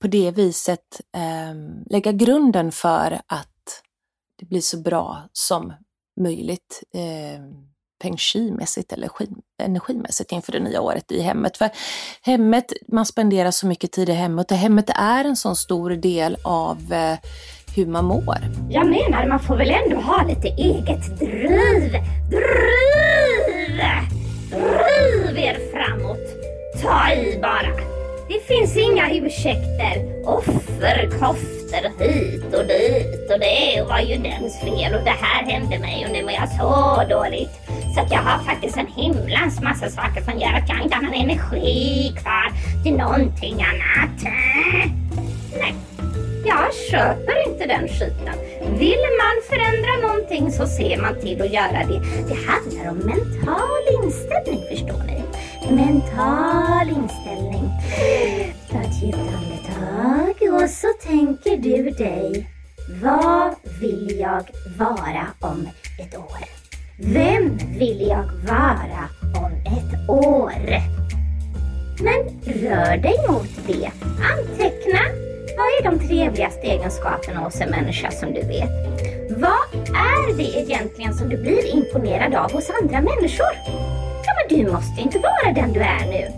på 0.00 0.06
det 0.06 0.30
viset 0.30 1.00
eh, 1.16 1.54
lägga 1.90 2.12
grunden 2.12 2.72
för 2.72 3.20
att 3.26 3.82
det 4.38 4.46
blir 4.46 4.60
så 4.60 4.78
bra 4.78 5.22
som 5.32 5.72
möjligt. 6.18 6.82
Eh, 6.94 7.40
peng 8.02 8.16
shui-mässigt 8.16 8.92
eller 8.92 9.10
energimässigt 9.62 10.32
inför 10.32 10.52
det 10.52 10.60
nya 10.60 10.80
året 10.80 11.12
i 11.12 11.20
hemmet. 11.20 11.56
För 11.56 11.70
hemmet, 12.22 12.72
man 12.88 13.06
spenderar 13.06 13.50
så 13.50 13.66
mycket 13.66 13.92
tid 13.92 14.08
i 14.08 14.12
hemmet 14.12 14.50
och 14.50 14.56
hemmet 14.56 14.90
är 14.94 15.24
en 15.24 15.36
sån 15.36 15.56
stor 15.56 15.90
del 15.90 16.36
av 16.44 16.92
eh, 16.92 17.18
hur 17.76 17.86
man 17.86 18.04
mår. 18.04 18.38
Jag 18.70 18.86
menar, 18.86 19.26
man 19.26 19.40
får 19.40 19.56
väl 19.56 19.70
ändå 19.70 19.96
ha 19.96 20.26
lite 20.26 20.48
eget 20.48 21.18
driv. 21.18 21.92
Driv! 22.30 23.82
Driv 24.50 25.38
er 25.38 25.72
framåt. 25.72 26.18
Ta 26.82 27.12
i 27.12 27.38
bara. 27.42 27.87
Det 28.28 28.40
finns 28.46 28.76
inga 28.76 29.10
ursäkter. 29.14 30.24
Offer, 30.24 31.10
koftor 31.10 32.04
hit 32.04 32.54
och 32.54 32.66
dit 32.66 33.30
och 33.32 33.40
det 33.40 33.82
var 33.88 33.98
ju 33.98 34.16
dens 34.16 34.60
fel 34.60 34.94
och 34.94 35.04
det 35.04 35.16
här 35.20 35.44
hände 35.44 35.78
mig 35.78 36.06
och 36.06 36.12
nu 36.12 36.22
mår 36.22 36.32
jag 36.32 36.48
så 36.48 37.02
dåligt. 37.14 37.50
Så 37.94 38.00
att 38.00 38.12
jag 38.12 38.18
har 38.18 38.44
faktiskt 38.44 38.76
en 38.76 38.86
himlans 38.86 39.60
massa 39.60 39.88
saker 39.90 40.20
som 40.22 40.38
gör 40.40 40.52
att 40.52 40.68
jag 40.68 40.82
inte 40.82 40.94
har 40.94 41.02
någon 41.02 41.14
energi 41.14 42.12
kvar 42.22 42.52
till 42.84 42.96
någonting 42.96 43.54
annat. 43.54 44.24
Eh? 44.24 44.90
Nej, 45.58 45.74
jag 46.44 46.74
köper 46.90 47.48
inte 47.48 47.66
den 47.66 47.88
skiten. 47.88 48.34
Vill 48.78 49.04
man 49.22 49.36
förändra 49.48 50.08
någonting 50.08 50.52
så 50.52 50.66
ser 50.66 51.02
man 51.02 51.20
till 51.20 51.42
att 51.42 51.52
göra 51.52 51.86
det. 51.88 52.00
Det 52.28 52.38
handlar 52.50 52.90
om 52.90 52.98
mental 52.98 54.04
inställning 54.04 54.62
förstår 54.70 55.02
ni. 55.06 55.22
Mental 55.74 56.88
inställning. 56.88 57.70
Ta 58.70 58.80
ett 58.80 59.02
djupt 59.02 59.18
andetag 59.18 60.62
och 60.62 60.70
så 60.70 60.86
tänker 61.02 61.56
du 61.56 61.90
dig. 61.90 62.50
Vad 63.02 63.54
vill 63.80 64.18
jag 64.20 64.44
vara 64.78 65.26
om 65.40 65.68
ett 65.98 66.16
år? 66.18 66.44
Vem 67.00 67.56
vill 67.78 68.06
jag 68.08 68.24
vara 68.48 69.08
om 69.44 69.52
ett 69.64 70.08
år? 70.08 70.52
Men 72.00 72.40
rör 72.44 72.96
dig 72.96 73.16
mot 73.28 73.66
det. 73.66 73.90
Anteckna. 74.04 74.77
Vad 75.58 75.66
är 75.66 75.90
de 75.90 76.08
trevligaste 76.08 76.60
egenskaperna 76.60 77.40
hos 77.40 77.60
en 77.60 77.70
människa 77.70 78.10
som 78.10 78.34
du 78.34 78.40
vet? 78.40 78.70
Vad 79.30 79.86
är 79.94 80.36
det 80.36 80.58
egentligen 80.58 81.14
som 81.14 81.28
du 81.28 81.36
blir 81.36 81.74
imponerad 81.74 82.34
av 82.34 82.52
hos 82.52 82.70
andra 82.82 83.00
människor? 83.00 83.52
Ja, 84.26 84.32
men 84.36 84.58
du 84.58 84.72
måste 84.72 85.00
inte 85.00 85.18
vara 85.18 85.52
den 85.54 85.72
du 85.72 85.80
är 85.80 86.06
nu. 86.06 86.32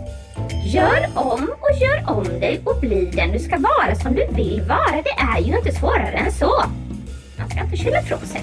Gör 0.65 1.07
om 1.15 1.49
och 1.59 1.77
gör 1.81 2.17
om 2.17 2.39
dig 2.39 2.61
och 2.65 2.79
bli 2.79 3.05
den 3.05 3.31
du 3.31 3.39
ska 3.39 3.57
vara 3.57 3.95
som 3.95 4.15
du 4.15 4.27
vill 4.29 4.61
vara. 4.61 5.01
Det 5.03 5.37
är 5.37 5.41
ju 5.41 5.57
inte 5.57 5.71
svårare 5.71 6.17
än 6.17 6.31
så. 6.31 6.63
Man 7.37 7.49
ska 7.49 7.59
inte 7.59 7.77
skylla 7.77 7.99
ifrån 7.99 8.19
sig. 8.19 8.41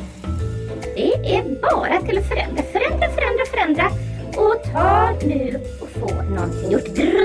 Det 0.94 1.36
är 1.36 1.42
bara 1.62 2.00
till 2.00 2.18
att 2.18 2.28
förändra, 2.28 2.62
förändra, 2.62 3.08
förändra, 3.08 3.44
förändra. 3.50 3.90
Och 4.36 4.62
ta 4.72 5.10
nu 5.26 5.60
och 5.80 5.88
få 5.88 6.22
någonting 6.22 6.72
gjort. 6.72 6.84
Driv, 6.84 7.18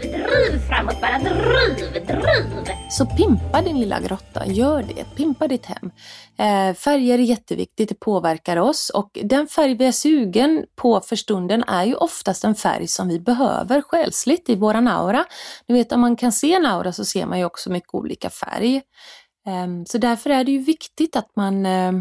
driv 0.00 0.60
framåt 0.80 1.00
bara. 1.00 1.18
Driv, 1.18 1.92
driv. 2.06 2.74
Så 2.90 3.06
pimpa 3.06 3.62
din 3.62 3.80
lilla 3.80 4.00
grotta, 4.00 4.46
gör 4.46 4.82
det. 4.82 5.04
Pimpa 5.16 5.48
ditt 5.48 5.66
hem. 5.66 5.90
Eh, 6.38 6.74
färger 6.74 7.18
är 7.18 7.22
jätteviktigt, 7.22 7.88
det 7.88 8.00
påverkar 8.00 8.56
oss 8.56 8.90
och 8.90 9.18
den 9.24 9.46
färg 9.46 9.74
vi 9.74 9.86
är 9.86 9.92
sugen 9.92 10.64
på 10.76 11.00
för 11.00 11.16
stunden 11.16 11.64
är 11.64 11.84
ju 11.84 11.94
oftast 11.94 12.44
en 12.44 12.54
färg 12.54 12.86
som 12.86 13.08
vi 13.08 13.20
behöver 13.20 13.82
själsligt 13.82 14.48
i 14.48 14.56
våran 14.56 14.88
aura. 14.88 15.24
Ni 15.68 15.74
vet 15.74 15.92
om 15.92 16.00
man 16.00 16.16
kan 16.16 16.32
se 16.32 16.54
en 16.54 16.66
aura 16.66 16.92
så 16.92 17.04
ser 17.04 17.26
man 17.26 17.38
ju 17.38 17.44
också 17.44 17.70
mycket 17.70 17.94
olika 17.94 18.30
färg. 18.30 18.76
Eh, 19.46 19.84
så 19.86 19.98
därför 19.98 20.30
är 20.30 20.44
det 20.44 20.52
ju 20.52 20.58
viktigt 20.58 21.16
att 21.16 21.36
man 21.36 21.66
eh, 21.66 21.92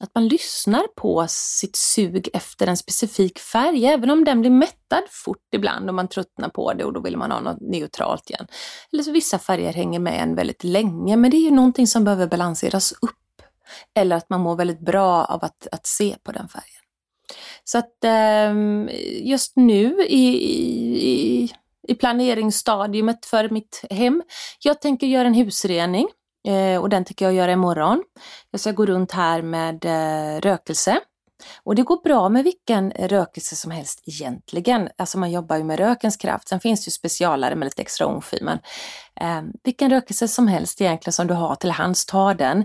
att 0.00 0.10
man 0.14 0.28
lyssnar 0.28 0.86
på 0.96 1.26
sitt 1.28 1.76
sug 1.76 2.28
efter 2.32 2.66
en 2.66 2.76
specifik 2.76 3.38
färg, 3.38 3.86
även 3.86 4.10
om 4.10 4.24
den 4.24 4.40
blir 4.40 4.50
mättad 4.50 5.02
fort 5.10 5.54
ibland 5.54 5.88
och 5.88 5.94
man 5.94 6.08
tröttnar 6.08 6.48
på 6.48 6.72
det 6.72 6.84
och 6.84 6.92
då 6.92 7.00
vill 7.00 7.16
man 7.16 7.30
ha 7.30 7.40
något 7.40 7.60
neutralt 7.60 8.30
igen. 8.30 8.46
Eller 8.92 9.02
så 9.02 9.12
vissa 9.12 9.38
färger 9.38 9.72
hänger 9.72 9.98
med 9.98 10.22
en 10.22 10.34
väldigt 10.34 10.64
länge, 10.64 11.16
men 11.16 11.30
det 11.30 11.36
är 11.36 11.44
ju 11.44 11.50
någonting 11.50 11.86
som 11.86 12.04
behöver 12.04 12.26
balanseras 12.26 12.92
upp. 12.92 13.10
Eller 13.94 14.16
att 14.16 14.30
man 14.30 14.40
mår 14.40 14.56
väldigt 14.56 14.80
bra 14.80 15.24
av 15.24 15.44
att, 15.44 15.66
att 15.72 15.86
se 15.86 16.16
på 16.22 16.32
den 16.32 16.48
färgen. 16.48 16.82
Så 17.64 17.78
att 17.78 18.04
ehm, 18.04 18.90
just 19.22 19.56
nu 19.56 20.02
i, 20.02 20.26
i, 21.08 21.52
i 21.88 21.94
planeringsstadiet 21.94 23.26
för 23.26 23.48
mitt 23.48 23.84
hem, 23.90 24.22
jag 24.60 24.80
tänker 24.80 25.06
göra 25.06 25.26
en 25.26 25.34
husrening 25.34 26.08
Eh, 26.44 26.80
och 26.80 26.88
den 26.88 27.04
tänker 27.04 27.24
jag 27.24 27.34
göra 27.34 27.52
imorgon. 27.52 28.02
Jag 28.50 28.60
ska 28.60 28.72
gå 28.72 28.86
runt 28.86 29.12
här 29.12 29.42
med 29.42 29.84
eh, 29.84 30.40
rökelse. 30.40 31.00
Och 31.62 31.74
det 31.74 31.82
går 31.82 32.02
bra 32.02 32.28
med 32.28 32.44
vilken 32.44 32.92
eh, 32.92 33.08
rökelse 33.08 33.56
som 33.56 33.70
helst 33.70 34.02
egentligen. 34.06 34.88
Alltså 34.96 35.18
man 35.18 35.30
jobbar 35.30 35.56
ju 35.56 35.64
med 35.64 35.78
rökens 35.78 36.16
kraft. 36.16 36.48
Sen 36.48 36.60
finns 36.60 36.84
det 36.84 36.88
ju 36.88 36.92
specialare 36.92 37.54
med 37.54 37.66
lite 37.66 37.82
extra 37.82 38.06
ångfy. 38.06 38.38
Men 38.42 38.58
eh, 39.20 39.42
vilken 39.62 39.90
rökelse 39.90 40.28
som 40.28 40.48
helst 40.48 40.80
egentligen 40.80 41.12
som 41.12 41.26
du 41.26 41.34
har 41.34 41.54
till 41.54 41.70
hands, 41.70 42.06
ta 42.06 42.34
den. 42.34 42.64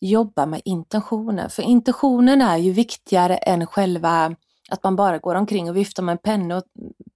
Jobba 0.00 0.46
med 0.46 0.62
intentionen, 0.64 1.50
för 1.50 1.62
intentionen 1.62 2.42
är 2.42 2.56
ju 2.56 2.72
viktigare 2.72 3.36
än 3.36 3.66
själva 3.66 4.34
att 4.70 4.84
man 4.84 4.96
bara 4.96 5.18
går 5.18 5.34
omkring 5.34 5.70
och 5.70 5.76
viftar 5.76 6.02
med 6.02 6.12
en 6.12 6.18
penna, 6.18 6.56
och, 6.56 6.62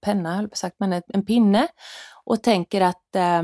penna 0.01 0.35
höll 0.35 0.49
på 0.49 0.55
sagt, 0.55 0.75
men 0.79 1.01
en 1.07 1.25
pinne 1.25 1.67
och 2.23 2.43
tänker 2.43 2.81
att 2.81 3.15
eh, 3.15 3.41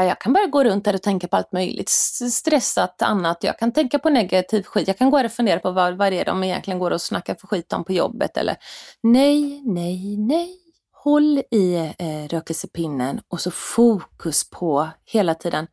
jag 0.00 0.20
kan 0.20 0.32
bara 0.32 0.46
gå 0.46 0.64
runt 0.64 0.86
här 0.86 0.94
och 0.94 1.02
tänka 1.02 1.28
på 1.28 1.36
allt 1.36 1.52
möjligt 1.52 1.88
stressat 2.32 3.02
annat. 3.02 3.44
Jag 3.44 3.58
kan 3.58 3.72
tänka 3.72 3.98
på 3.98 4.10
negativ 4.10 4.62
skit. 4.62 4.88
Jag 4.88 4.98
kan 4.98 5.10
gå 5.10 5.16
här 5.16 5.24
och 5.24 5.32
fundera 5.32 5.58
på 5.58 5.70
vad, 5.70 5.96
vad 5.96 6.12
det 6.12 6.20
är 6.20 6.24
de 6.24 6.44
egentligen 6.44 6.78
går 6.78 6.90
och 6.90 7.02
snackar 7.02 7.34
för 7.34 7.46
skit 7.46 7.72
om 7.72 7.84
på 7.84 7.92
jobbet 7.92 8.36
eller 8.36 8.56
nej, 9.02 9.62
nej, 9.64 10.16
nej. 10.16 10.58
Håll 10.92 11.42
i 11.50 11.74
eh, 11.98 12.28
rökelsepinnen 12.28 13.20
och 13.28 13.40
så 13.40 13.50
fokus 13.50 14.50
på 14.50 14.88
hela 15.04 15.34
tiden 15.34 15.66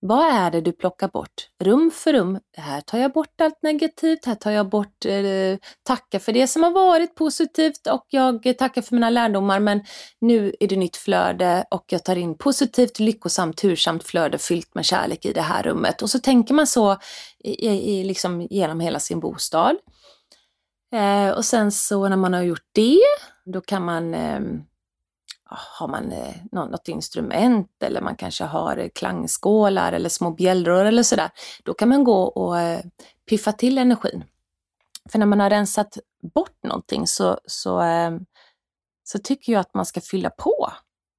vad 0.00 0.34
är 0.34 0.50
det 0.50 0.60
du 0.60 0.72
plockar 0.72 1.08
bort? 1.08 1.48
Rum 1.64 1.90
för 1.90 2.12
rum. 2.12 2.38
Här 2.56 2.80
tar 2.80 2.98
jag 2.98 3.12
bort 3.12 3.40
allt 3.40 3.62
negativt, 3.62 4.24
här 4.24 4.34
tar 4.34 4.50
jag 4.50 4.68
bort, 4.68 5.04
eh, 5.04 5.58
tackar 5.82 6.18
för 6.18 6.32
det 6.32 6.46
som 6.46 6.62
har 6.62 6.70
varit 6.70 7.14
positivt 7.14 7.86
och 7.86 8.06
jag 8.08 8.54
tackar 8.58 8.82
för 8.82 8.94
mina 8.94 9.10
lärdomar 9.10 9.60
men 9.60 9.84
nu 10.20 10.54
är 10.60 10.68
det 10.68 10.76
nytt 10.76 10.96
flöde 10.96 11.64
och 11.70 11.84
jag 11.88 12.04
tar 12.04 12.16
in 12.16 12.38
positivt, 12.38 12.98
lyckosamt, 12.98 13.56
tursamt 13.56 14.04
flöde 14.04 14.38
fyllt 14.38 14.74
med 14.74 14.84
kärlek 14.84 15.24
i 15.24 15.32
det 15.32 15.40
här 15.40 15.62
rummet. 15.62 16.02
Och 16.02 16.10
så 16.10 16.18
tänker 16.18 16.54
man 16.54 16.66
så 16.66 16.98
i, 17.44 17.68
i, 17.68 18.04
liksom 18.04 18.40
genom 18.50 18.80
hela 18.80 19.00
sin 19.00 19.20
bostad. 19.20 19.76
Eh, 20.94 21.30
och 21.30 21.44
sen 21.44 21.72
så 21.72 22.08
när 22.08 22.16
man 22.16 22.32
har 22.34 22.42
gjort 22.42 22.68
det, 22.72 23.00
då 23.44 23.60
kan 23.60 23.84
man 23.84 24.14
eh, 24.14 24.40
har 25.48 25.88
man 25.88 26.12
eh, 26.12 26.34
något 26.52 26.88
instrument 26.88 27.82
eller 27.82 28.00
man 28.00 28.16
kanske 28.16 28.44
har 28.44 28.76
eh, 28.76 28.88
klangskålar 28.94 29.92
eller 29.92 30.08
små 30.08 30.30
bjällror 30.30 30.84
eller 30.84 31.02
sådär, 31.02 31.30
då 31.64 31.74
kan 31.74 31.88
man 31.88 32.04
gå 32.04 32.22
och 32.22 32.60
eh, 32.60 32.80
piffa 33.28 33.52
till 33.52 33.78
energin. 33.78 34.24
För 35.12 35.18
när 35.18 35.26
man 35.26 35.40
har 35.40 35.50
rensat 35.50 35.98
bort 36.34 36.64
någonting 36.64 37.06
så, 37.06 37.38
så, 37.46 37.80
eh, 37.82 38.10
så 39.04 39.18
tycker 39.18 39.52
jag 39.52 39.60
att 39.60 39.74
man 39.74 39.86
ska 39.86 40.00
fylla 40.00 40.30
på. 40.30 40.72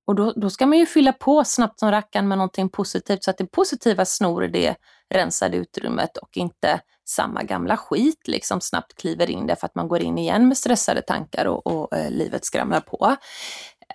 Och 0.07 0.15
då, 0.15 0.33
då 0.35 0.49
ska 0.49 0.65
man 0.65 0.77
ju 0.77 0.85
fylla 0.85 1.13
på 1.13 1.43
snabbt 1.43 1.79
som 1.79 1.91
rackan 1.91 2.27
med 2.27 2.37
någonting 2.37 2.69
positivt 2.69 3.23
så 3.23 3.31
att 3.31 3.37
det 3.37 3.45
positiva 3.45 4.05
snor 4.05 4.41
det 4.41 4.75
rensade 5.09 5.57
utrymmet 5.57 6.17
och 6.17 6.37
inte 6.37 6.81
samma 7.05 7.43
gamla 7.43 7.77
skit 7.77 8.27
liksom 8.27 8.61
snabbt 8.61 8.95
kliver 8.95 9.29
in 9.29 9.47
därför 9.47 9.65
att 9.65 9.75
man 9.75 9.87
går 9.87 10.01
in 10.01 10.17
igen 10.17 10.47
med 10.47 10.57
stressade 10.57 11.01
tankar 11.01 11.45
och, 11.45 11.67
och 11.67 11.97
eh, 11.97 12.11
livet 12.11 12.45
skramlar 12.45 12.79
på. 12.79 13.15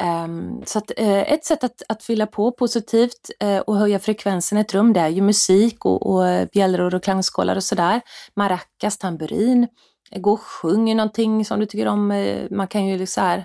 Um, 0.00 0.62
så 0.66 0.78
att, 0.78 0.90
uh, 1.00 1.32
ett 1.32 1.44
sätt 1.44 1.64
att, 1.64 1.82
att 1.88 2.02
fylla 2.02 2.26
på 2.26 2.52
positivt 2.52 3.30
uh, 3.44 3.58
och 3.58 3.76
höja 3.76 3.98
frekvensen 3.98 4.58
i 4.58 4.60
ett 4.60 4.74
rum 4.74 4.92
det 4.92 5.00
är 5.00 5.08
ju 5.08 5.20
musik 5.20 5.84
och, 5.84 6.06
och 6.06 6.26
eh, 6.26 6.48
bjällror 6.52 6.94
och 6.94 7.02
klangskålar 7.02 7.56
och 7.56 7.64
sådär. 7.64 8.00
Maracas, 8.36 8.98
tamburin. 8.98 9.68
Gå 10.16 10.32
och 10.32 10.40
sjung 10.40 10.96
någonting 10.96 11.44
som 11.44 11.60
du 11.60 11.66
tycker 11.66 11.88
om. 11.88 12.10
Uh, 12.10 12.46
man 12.50 12.68
kan 12.68 12.86
ju 12.86 13.06
så 13.06 13.20
här 13.20 13.44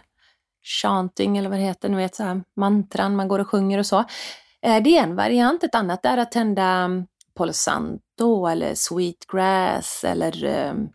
chanting 0.81 1.38
eller 1.38 1.49
vad 1.49 1.60
det 1.60 1.63
heter, 1.63 1.89
ni 1.89 1.95
vet 1.95 2.15
så 2.15 2.23
här 2.23 2.43
mantran, 2.55 3.15
man 3.15 3.27
går 3.27 3.39
och 3.39 3.49
sjunger 3.49 3.79
och 3.79 3.86
så. 3.86 4.03
Det 4.62 4.97
är 4.97 5.03
en 5.03 5.15
variant. 5.15 5.63
Ett 5.63 5.75
annat 5.75 6.05
är 6.05 6.17
att 6.17 6.31
tända 6.31 6.63
mm, 6.63 7.05
Palo 7.36 7.53
Santo 7.53 8.47
eller 8.47 8.75
Sweetgrass 8.75 10.03
eller 10.03 10.45
um, 10.69 10.89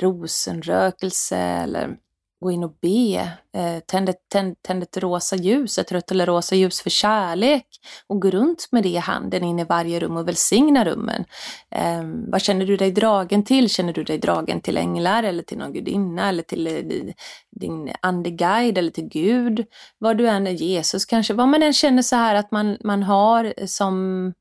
rosenrökelse 0.00 1.36
eller 1.36 1.96
gå 2.40 2.50
in 2.50 2.64
och 2.64 2.74
be. 2.82 3.32
Eh, 3.56 3.78
tänd, 3.86 4.08
ett, 4.08 4.28
tänd, 4.32 4.62
tänd 4.62 4.82
ett 4.82 4.96
rosa 4.96 5.36
ljus, 5.36 5.78
ett 5.78 5.92
rött 5.92 6.10
eller 6.10 6.26
rosa 6.26 6.54
ljus 6.54 6.80
för 6.80 6.90
kärlek 6.90 7.66
och 8.06 8.22
gå 8.22 8.30
runt 8.30 8.68
med 8.72 8.82
det 8.82 8.88
i 8.88 8.96
handen 8.96 9.44
in 9.44 9.58
i 9.58 9.64
varje 9.64 10.00
rum 10.00 10.16
och 10.16 10.28
välsigna 10.28 10.84
rummen. 10.84 11.24
Eh, 11.70 12.02
vad 12.28 12.42
känner 12.42 12.66
du 12.66 12.76
dig 12.76 12.90
dragen 12.90 13.44
till? 13.44 13.70
Känner 13.70 13.92
du 13.92 14.04
dig 14.04 14.18
dragen 14.18 14.60
till 14.60 14.76
änglar 14.76 15.22
eller 15.22 15.42
till 15.42 15.58
någon 15.58 15.72
gudinna 15.72 16.28
eller 16.28 16.42
till 16.42 16.66
eh, 16.66 17.12
din 17.60 17.92
andeguide 18.02 18.78
eller 18.78 18.90
till 18.90 19.08
Gud? 19.08 19.66
Vad 19.98 20.18
du 20.18 20.28
än 20.28 20.46
är, 20.46 20.50
Jesus 20.50 21.04
kanske, 21.04 21.34
vad 21.34 21.48
man 21.48 21.62
än 21.62 21.72
känner 21.72 22.02
så 22.02 22.16
här 22.16 22.34
att 22.34 22.50
man, 22.50 22.76
man 22.84 23.02
har 23.02 23.66
som 23.66 24.32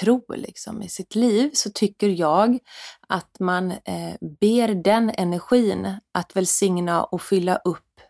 tro 0.00 0.24
liksom, 0.28 0.82
i 0.82 0.88
sitt 0.88 1.14
liv 1.14 1.50
så 1.54 1.70
tycker 1.70 2.08
jag 2.08 2.58
att 3.08 3.40
man 3.40 3.70
eh, 3.70 4.14
ber 4.40 4.74
den 4.74 5.10
energin 5.18 5.96
att 6.12 6.36
välsigna 6.36 7.04
och 7.04 7.22
fylla 7.22 7.56
upp 7.56 8.00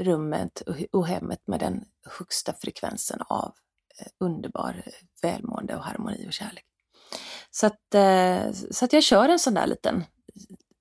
rummet 0.00 0.60
och, 0.60 0.76
och 0.92 1.06
hemmet 1.06 1.46
med 1.46 1.60
den 1.60 1.84
högsta 2.18 2.52
frekvensen 2.52 3.20
av 3.28 3.54
eh, 4.00 4.06
underbar 4.20 4.82
eh, 4.86 4.92
välmående 5.22 5.76
och 5.76 5.82
harmoni 5.82 6.28
och 6.28 6.32
kärlek. 6.32 6.64
Så 7.50 7.66
att, 7.66 7.94
eh, 7.94 8.52
så 8.70 8.84
att 8.84 8.92
jag 8.92 9.02
kör 9.02 9.28
en 9.28 9.38
sån 9.38 9.54
där 9.54 9.66
liten 9.66 10.04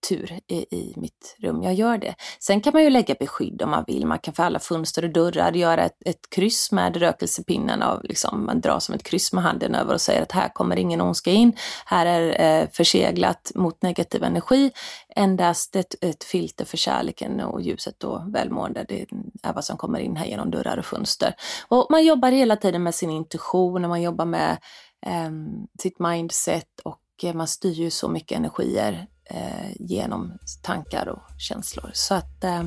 tur 0.08 0.40
i, 0.48 0.56
i 0.56 0.94
mitt 0.98 1.36
rum. 1.40 1.64
Jag 1.64 1.74
gör 1.74 1.98
det. 1.98 2.16
Sen 2.40 2.62
kan 2.62 2.74
man 2.74 2.84
ju 2.84 2.90
lägga 2.90 3.16
beskydd 3.20 3.62
om 3.62 3.70
man 3.70 3.84
vill. 3.88 4.06
Man 4.06 4.20
kan 4.20 4.34
för 4.34 4.44
alla 4.44 4.60
fönster 4.60 5.04
och 5.04 5.10
dörrar 5.10 5.52
göra 5.52 5.86
ett, 5.86 5.98
ett 6.06 6.30
kryss 6.30 6.72
med 6.72 6.98
rökelsepinnen. 6.98 7.82
Av, 7.82 8.04
liksom, 8.04 8.46
man 8.46 8.62
drar 8.62 8.80
som 8.80 8.96
ett 8.96 9.04
kryss 9.04 9.34
med 9.34 9.44
handen 9.44 9.76
över 9.76 9.94
och 9.94 10.02
säger 10.02 10.22
att 10.22 10.32
här 10.32 10.50
kommer 10.50 10.80
ingen 10.80 11.02
ondska 11.02 11.32
in. 11.32 11.54
Här 11.86 12.06
är 12.06 12.62
eh, 12.62 12.70
förseglat 12.70 13.52
mot 13.56 13.82
negativ 13.82 14.24
energi. 14.24 14.72
Endast 15.16 15.76
ett, 15.76 15.96
ett 16.02 16.24
filter 16.24 16.66
för 16.66 16.78
kärleken 16.78 17.40
och 17.40 17.62
ljuset 17.62 18.04
och 18.04 18.36
välmående. 18.36 18.86
Det 18.88 19.06
är 19.44 19.54
vad 19.54 19.66
som 19.66 19.78
kommer 19.78 20.00
in 20.00 20.16
här 20.16 20.26
genom 20.26 20.52
dörrar 20.52 20.78
och 20.78 20.86
fönster. 20.86 21.36
Och 21.68 21.88
man 21.90 22.06
jobbar 22.06 22.32
hela 22.32 22.56
tiden 22.56 22.84
med 22.84 22.96
sin 22.96 23.10
intuition 23.10 23.84
och 23.84 23.90
man 23.90 24.02
jobbar 24.02 24.26
med 24.26 24.58
eh, 25.06 25.32
sitt 25.82 26.00
mindset 26.00 26.80
och 26.84 27.02
eh, 27.24 27.34
man 27.34 27.48
styr 27.48 27.74
ju 27.74 27.90
så 27.90 28.10
mycket 28.10 28.38
energier 28.38 29.08
eh, 29.30 29.72
genom 29.80 30.38
tankar 30.62 31.08
och 31.08 31.24
känslor. 31.38 31.90
Så 31.94 32.14
att 32.14 32.44
eh, 32.44 32.64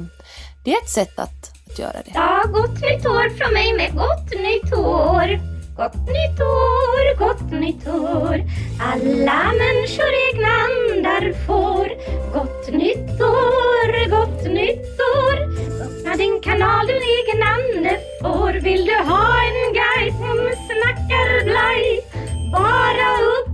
det 0.65 0.73
är 0.73 0.83
ett 0.83 0.91
sätt 0.91 1.19
att, 1.19 1.53
att 1.71 1.79
göra 1.79 1.93
det. 2.05 2.11
Ja, 2.15 2.45
gott 2.53 2.81
nytt 2.81 3.07
år 3.07 3.37
från 3.37 3.53
mig 3.53 3.73
med 3.77 3.95
gott 3.95 4.31
nytt 4.31 4.73
år. 4.73 5.59
Gott 5.79 6.07
nytt 6.19 6.41
år, 6.41 7.19
gott 7.19 7.51
nytt 7.51 7.89
år. 7.89 8.37
Alla 8.81 9.53
människor 9.63 10.13
egna 10.29 10.49
andar 10.67 11.33
får. 11.47 11.87
Gott 12.33 12.73
nytt 12.73 13.21
år, 13.21 14.09
gott 14.11 14.45
nytt 14.45 15.01
år. 15.19 15.37
Öppna 15.85 16.17
din 16.17 16.41
kanal, 16.43 16.87
du 16.87 16.95
egen 16.95 17.43
ande 17.43 18.01
får. 18.23 18.53
Vill 18.53 18.85
du 18.87 18.97
ha 19.11 19.43
en 19.49 19.73
guide 19.79 20.15
som 20.15 20.39
snackar 20.67 21.45
blaj? 21.45 22.05
Bara 22.53 23.09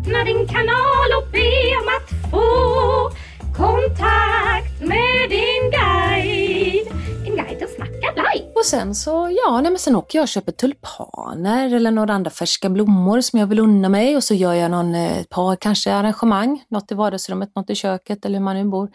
öppna 0.05 0.25
din 0.25 0.47
kanal 0.47 1.09
och 1.19 1.31
be 1.33 1.77
om 1.81 1.89
att 1.97 2.31
få 2.31 3.11
kontakt 3.57 4.81
med 4.81 5.31
din 5.31 5.71
guide. 5.71 6.89
En 7.27 7.37
guide 7.37 7.63
att 7.63 7.71
snacka 7.71 8.13
live. 8.17 8.53
Och 8.55 8.65
sen 8.65 8.95
så, 8.95 9.39
ja, 9.45 9.61
nej, 9.61 9.71
men 9.71 9.79
sen 9.79 9.97
åker 9.97 10.19
jag 10.19 10.23
och 10.23 10.29
köper 10.29 10.53
tulpaner 10.53 11.75
eller 11.75 11.91
några 11.91 12.15
andra 12.15 12.31
färska 12.31 12.69
blommor 12.71 13.21
som 13.21 13.39
jag 13.39 13.47
vill 13.47 13.59
unna 13.59 13.89
mig 13.89 14.17
och 14.17 14.25
så 14.25 14.35
gör 14.35 14.55
jag 14.55 14.71
någon, 14.71 14.95
eh, 14.95 15.19
ett 15.19 15.29
par 15.29 15.57
kanske 15.57 15.95
arrangemang, 15.95 16.65
något 16.69 16.93
i 16.93 16.95
vardagsrummet, 16.95 17.57
något 17.57 17.71
i 17.71 17.75
köket 17.75 18.25
eller 18.25 18.39
hur 18.39 18.45
man 18.45 18.57
nu 18.57 18.65
bor. 18.65 18.91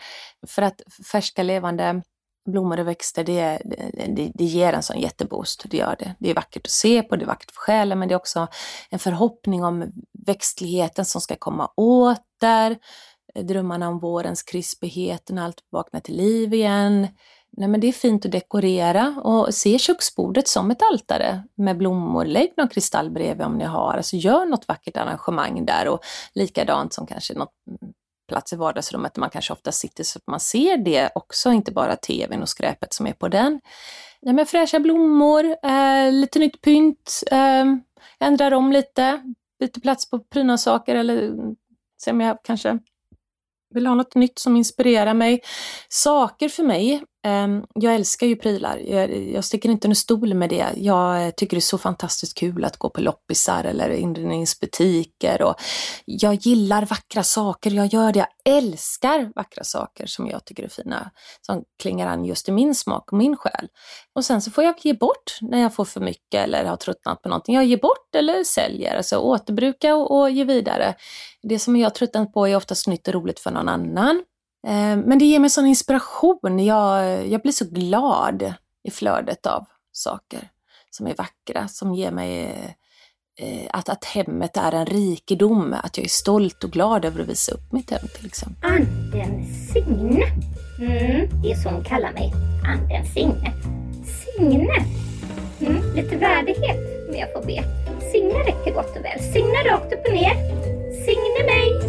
För 0.47 0.61
att 0.61 0.81
färska 1.11 1.43
levande 1.43 2.01
blommor 2.45 2.79
och 2.79 2.87
växter, 2.87 3.23
det, 3.23 3.61
det, 4.07 4.31
det, 4.33 4.43
ger 4.43 4.73
en 4.73 4.83
sån 4.83 4.99
jätteboost. 4.99 5.65
Det 5.69 5.77
gör 5.77 5.95
det. 5.99 6.15
Det 6.19 6.29
är 6.29 6.35
vackert 6.35 6.65
att 6.65 6.71
se 6.71 7.03
på, 7.03 7.15
det 7.15 7.25
är 7.25 7.27
vackert 7.27 7.51
för 7.51 7.59
själen, 7.59 7.99
men 7.99 8.07
det 8.07 8.13
är 8.13 8.19
också 8.19 8.47
en 8.89 8.99
förhoppning 8.99 9.63
om 9.63 9.91
växtligheten 10.25 11.05
som 11.05 11.21
ska 11.21 11.35
komma 11.35 11.67
åter. 11.75 12.77
Drömmarna 13.43 13.89
om 13.89 13.99
vårens 13.99 14.43
krispighet 14.43 15.29
när 15.29 15.45
allt 15.45 15.63
vaknar 15.69 15.99
till 15.99 16.17
liv 16.17 16.53
igen. 16.53 17.07
Nej, 17.51 17.67
men 17.67 17.79
det 17.79 17.87
är 17.87 17.91
fint 17.91 18.25
att 18.25 18.31
dekorera 18.31 19.15
och 19.23 19.53
se 19.53 19.79
köksbordet 19.79 20.47
som 20.47 20.71
ett 20.71 20.81
altare 20.91 21.43
med 21.55 21.77
blommor. 21.77 22.25
Lägg 22.25 22.53
någon 22.57 22.67
kristall 22.67 23.09
bredvid 23.09 23.45
om 23.45 23.57
ni 23.57 23.65
har. 23.65 23.93
Alltså 23.93 24.15
gör 24.15 24.45
något 24.45 24.67
vackert 24.67 24.97
arrangemang 24.97 25.65
där 25.65 25.87
och 25.87 25.99
likadant 26.33 26.93
som 26.93 27.07
kanske 27.07 27.33
något 27.33 27.53
plats 28.29 28.53
i 28.53 28.55
vardagsrummet 28.55 29.13
där 29.13 29.19
man 29.19 29.29
kanske 29.29 29.53
ofta 29.53 29.71
sitter 29.71 30.03
så 30.03 30.19
att 30.19 30.27
man 30.27 30.39
ser 30.39 30.77
det 30.77 31.09
också, 31.15 31.51
inte 31.51 31.71
bara 31.71 31.95
tvn 31.95 32.41
och 32.41 32.49
skräpet 32.49 32.93
som 32.93 33.07
är 33.07 33.13
på 33.13 33.27
den. 33.27 33.61
Nej, 34.21 34.33
men 34.33 34.45
fräscha 34.45 34.79
blommor, 34.79 35.55
eh, 35.63 36.11
lite 36.11 36.39
nytt 36.39 36.61
pynt, 36.61 37.23
eh, 37.31 37.65
ändrar 38.19 38.51
om 38.51 38.71
lite, 38.71 39.21
byter 39.59 39.79
plats 39.81 40.09
på 40.09 40.19
prydnadssaker 40.19 40.95
eller 40.95 41.23
mm, 41.23 41.55
se 42.03 42.11
om 42.11 42.21
jag 42.21 42.37
kanske 42.43 42.79
vill 43.73 43.87
ha 43.87 43.95
något 43.95 44.15
nytt 44.15 44.39
som 44.39 44.57
inspirerar 44.57 45.13
mig. 45.13 45.41
Saker 45.89 46.49
för 46.49 46.63
mig 46.63 47.03
Ehm, 47.23 47.63
jag 47.73 47.95
älskar 47.95 48.27
ju 48.27 48.35
prylar. 48.35 48.77
Jag, 48.77 49.27
jag 49.27 49.43
sticker 49.43 49.69
inte 49.69 49.87
under 49.87 49.95
stol 49.95 50.33
med 50.33 50.49
det. 50.49 50.67
Jag 50.75 51.35
tycker 51.35 51.57
det 51.57 51.59
är 51.59 51.61
så 51.61 51.77
fantastiskt 51.77 52.37
kul 52.37 52.65
att 52.65 52.77
gå 52.77 52.89
på 52.89 53.01
loppisar 53.01 53.63
eller 53.63 53.89
inredningsbutiker 53.89 55.41
och 55.41 55.55
jag 56.05 56.33
gillar 56.33 56.85
vackra 56.85 57.23
saker. 57.23 57.71
Jag 57.71 57.93
gör 57.93 58.13
det. 58.13 58.19
Jag 58.19 58.55
älskar 58.57 59.31
vackra 59.35 59.63
saker 59.63 60.05
som 60.05 60.27
jag 60.27 60.45
tycker 60.45 60.63
är 60.63 60.67
fina, 60.67 61.11
som 61.41 61.63
klingar 61.81 62.07
an 62.07 62.25
just 62.25 62.49
i 62.49 62.51
min 62.51 62.75
smak 62.75 63.11
och 63.11 63.17
min 63.17 63.37
själ. 63.37 63.67
Och 64.15 64.25
sen 64.25 64.41
så 64.41 64.51
får 64.51 64.63
jag 64.63 64.75
ge 64.81 64.93
bort 64.93 65.37
när 65.41 65.61
jag 65.61 65.75
får 65.75 65.85
för 65.85 66.01
mycket 66.01 66.43
eller 66.43 66.65
har 66.65 66.77
tröttnat 66.77 67.21
på 67.21 67.29
någonting. 67.29 67.55
Jag 67.55 67.65
ger 67.65 67.77
bort 67.77 68.15
eller 68.15 68.43
säljer, 68.43 68.97
alltså 68.97 69.17
återbruka 69.17 69.95
och, 69.95 70.19
och 70.19 70.29
ge 70.29 70.43
vidare. 70.43 70.95
Det 71.43 71.59
som 71.59 71.75
jag 71.75 71.85
har 71.85 71.91
tröttnat 71.95 72.33
på 72.33 72.47
är 72.47 72.55
oftast 72.55 72.87
nytt 72.87 73.07
och 73.07 73.13
roligt 73.13 73.39
för 73.39 73.51
någon 73.51 73.69
annan. 73.69 74.23
Eh, 74.67 74.97
men 74.97 75.19
det 75.19 75.25
ger 75.25 75.39
mig 75.39 75.49
sån 75.49 75.65
inspiration. 75.65 76.59
Jag, 76.65 77.27
jag 77.27 77.41
blir 77.41 77.51
så 77.51 77.65
glad 77.65 78.53
i 78.83 78.91
flödet 78.91 79.45
av 79.45 79.65
saker 79.91 80.49
som 80.89 81.07
är 81.07 81.15
vackra, 81.15 81.67
som 81.67 81.93
ger 81.93 82.11
mig 82.11 82.45
eh, 83.39 83.67
att, 83.69 83.89
att 83.89 84.05
hemmet 84.05 84.57
är 84.57 84.71
en 84.71 84.85
rikedom, 84.85 85.75
att 85.83 85.97
jag 85.97 86.05
är 86.05 86.09
stolt 86.09 86.63
och 86.63 86.71
glad 86.71 87.05
över 87.05 87.21
att 87.21 87.27
visa 87.27 87.51
upp 87.51 87.71
mitt 87.71 87.91
hem 87.91 88.07
till 88.17 88.25
exempel. 88.25 88.71
Anden 88.71 89.45
Signe. 89.45 90.25
Mm, 90.79 91.41
det 91.41 91.51
är 91.51 91.55
så 91.55 91.69
hon 91.69 91.83
kallar 91.83 92.11
mig. 92.11 92.33
Anden 92.65 93.05
Signe. 93.05 93.51
Signe. 94.05 94.85
Mm, 95.59 95.95
lite 95.95 96.15
värdighet 96.15 97.09
om 97.09 97.15
jag 97.15 97.33
får 97.33 97.41
be. 97.41 97.63
Signe 98.11 98.39
räcker 98.39 98.73
gott 98.73 98.97
och 98.97 99.05
väl. 99.05 99.19
Signe 99.19 99.63
rakt 99.71 99.93
upp 99.93 100.05
och 100.07 100.13
ner. 100.13 100.35
Signe 101.05 101.45
mig 101.45 101.88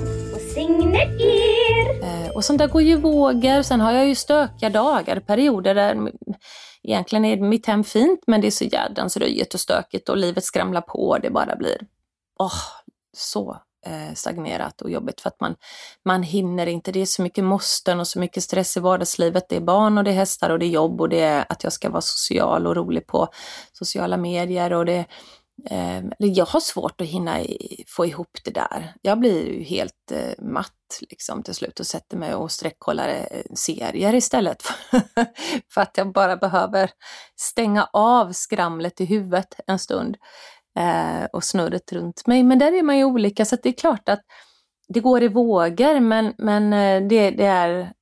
och 0.56 1.20
er. 1.20 2.02
Eh, 2.02 2.30
och 2.30 2.44
sånt 2.44 2.58
där 2.58 2.68
går 2.68 2.82
ju 2.82 2.96
vågor. 2.96 3.62
Sen 3.62 3.80
har 3.80 3.92
jag 3.92 4.08
ju 4.08 4.14
stökiga 4.14 4.70
dagar, 4.70 5.20
perioder 5.20 5.74
där 5.74 6.12
egentligen 6.82 7.24
är 7.24 7.36
mitt 7.36 7.66
hem 7.66 7.84
fint 7.84 8.20
men 8.26 8.40
det 8.40 8.46
är 8.46 8.50
så 8.50 8.64
jädrans 8.64 9.16
röjigt 9.16 9.54
och 9.54 9.60
stökigt 9.60 10.08
och 10.08 10.16
livet 10.16 10.44
skramlar 10.44 10.80
på 10.80 11.08
och 11.08 11.20
det 11.20 11.30
bara 11.30 11.56
blir 11.56 11.78
oh, 12.38 12.62
så 13.16 13.56
eh, 13.86 14.14
stagnerat 14.14 14.82
och 14.82 14.90
jobbigt 14.90 15.20
för 15.20 15.28
att 15.28 15.40
man, 15.40 15.56
man 16.04 16.22
hinner 16.22 16.66
inte. 16.66 16.92
Det 16.92 17.00
är 17.00 17.06
så 17.06 17.22
mycket 17.22 17.44
måsten 17.44 18.00
och 18.00 18.06
så 18.06 18.18
mycket 18.18 18.42
stress 18.42 18.76
i 18.76 18.80
vardagslivet. 18.80 19.48
Det 19.48 19.56
är 19.56 19.60
barn 19.60 19.98
och 19.98 20.04
det 20.04 20.10
är 20.10 20.14
hästar 20.14 20.50
och 20.50 20.58
det 20.58 20.66
är 20.66 20.70
jobb 20.70 21.00
och 21.00 21.08
det 21.08 21.20
är 21.20 21.44
att 21.48 21.64
jag 21.64 21.72
ska 21.72 21.90
vara 21.90 22.00
social 22.00 22.66
och 22.66 22.76
rolig 22.76 23.06
på 23.06 23.28
sociala 23.72 24.16
medier 24.16 24.72
och 24.72 24.86
det 24.86 25.04
Ehm, 25.64 26.12
jag 26.18 26.46
har 26.46 26.60
svårt 26.60 27.00
att 27.00 27.06
hinna 27.06 27.38
få 27.86 28.06
ihop 28.06 28.38
det 28.44 28.50
där. 28.50 28.94
Jag 29.02 29.18
blir 29.18 29.46
ju 29.46 29.62
helt 29.62 30.12
eh, 30.12 30.44
matt 30.44 30.98
liksom 31.10 31.42
till 31.42 31.54
slut 31.54 31.80
och 31.80 31.86
sätter 31.86 32.16
mig 32.16 32.34
och 32.34 32.50
sträckkollar 32.50 33.08
eh, 33.08 33.42
serier 33.54 34.14
istället 34.14 34.62
för, 34.62 35.00
för 35.74 35.80
att 35.80 35.96
jag 35.96 36.12
bara 36.12 36.36
behöver 36.36 36.90
stänga 37.40 37.88
av 37.92 38.32
skramlet 38.32 39.00
i 39.00 39.04
huvudet 39.04 39.60
en 39.66 39.78
stund 39.78 40.16
eh, 40.78 41.24
och 41.32 41.44
snurret 41.44 41.92
runt 41.92 42.26
mig. 42.26 42.42
Men 42.42 42.58
där 42.58 42.72
är 42.72 42.82
man 42.82 42.98
ju 42.98 43.04
olika 43.04 43.44
så 43.44 43.56
det 43.62 43.68
är 43.68 43.72
klart 43.72 44.08
att 44.08 44.20
det 44.88 45.00
går 45.00 45.22
i 45.22 45.28
vågor 45.28 46.00
men, 46.00 46.34
men 46.38 46.72
eh, 46.72 47.08
det, 47.08 47.30
det 47.30 47.46
är 47.46 47.92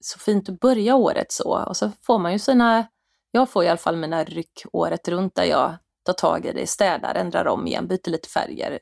så 0.00 0.18
fint 0.18 0.48
att 0.48 0.60
börja 0.60 0.94
året 0.94 1.32
så 1.32 1.64
och 1.64 1.76
så 1.76 1.90
får 2.02 2.18
man 2.18 2.32
ju 2.32 2.38
sina, 2.38 2.86
jag 3.30 3.50
får 3.50 3.64
i 3.64 3.68
alla 3.68 3.78
fall 3.78 3.96
mina 3.96 4.24
ryck 4.24 4.62
året 4.72 5.08
runt 5.08 5.34
där 5.34 5.44
jag 5.44 5.76
tar 6.08 6.30
tag 6.30 6.46
i 6.46 6.52
det, 6.52 6.66
städar, 6.66 7.14
ändrar 7.14 7.46
om 7.46 7.66
igen, 7.66 7.86
byter 7.86 8.10
lite 8.10 8.28
färger, 8.28 8.78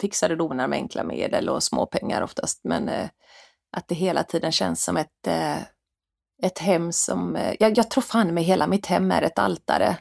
fixar 0.00 0.30
och 0.30 0.36
donar 0.36 0.68
med 0.68 0.76
enkla 0.76 1.04
medel 1.04 1.48
och 1.48 1.62
småpengar 1.62 2.22
oftast. 2.22 2.60
Men 2.64 2.88
eh, 2.88 3.08
att 3.76 3.88
det 3.88 3.94
hela 3.94 4.22
tiden 4.22 4.52
känns 4.52 4.84
som 4.84 4.96
ett, 4.96 5.26
eh, 5.26 5.58
ett 6.42 6.58
hem 6.58 6.92
som, 6.92 7.36
eh, 7.36 7.54
jag, 7.60 7.78
jag 7.78 7.90
tror 7.90 8.02
fan 8.02 8.34
med 8.34 8.44
hela 8.44 8.66
mitt 8.66 8.86
hem 8.86 9.10
är 9.10 9.22
ett 9.22 9.38
altare. 9.38 9.96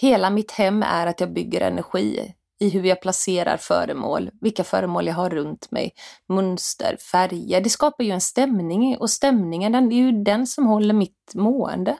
Hela 0.00 0.30
mitt 0.30 0.50
hem 0.50 0.82
är 0.82 1.06
att 1.06 1.20
jag 1.20 1.32
bygger 1.32 1.60
energi 1.60 2.34
i 2.60 2.68
hur 2.68 2.84
jag 2.84 3.02
placerar 3.02 3.56
föremål, 3.56 4.30
vilka 4.40 4.64
föremål 4.64 5.06
jag 5.06 5.14
har 5.14 5.30
runt 5.30 5.70
mig, 5.70 5.92
mönster, 6.28 6.96
färger. 6.96 7.60
Det 7.60 7.70
skapar 7.70 8.04
ju 8.04 8.10
en 8.10 8.20
stämning 8.20 8.96
och 8.98 9.10
stämningen 9.10 9.72
den, 9.72 9.88
det 9.88 9.94
är 9.94 9.96
ju 9.96 10.12
den 10.12 10.46
som 10.46 10.66
håller 10.66 10.94
mitt 10.94 11.32
mående 11.34 11.96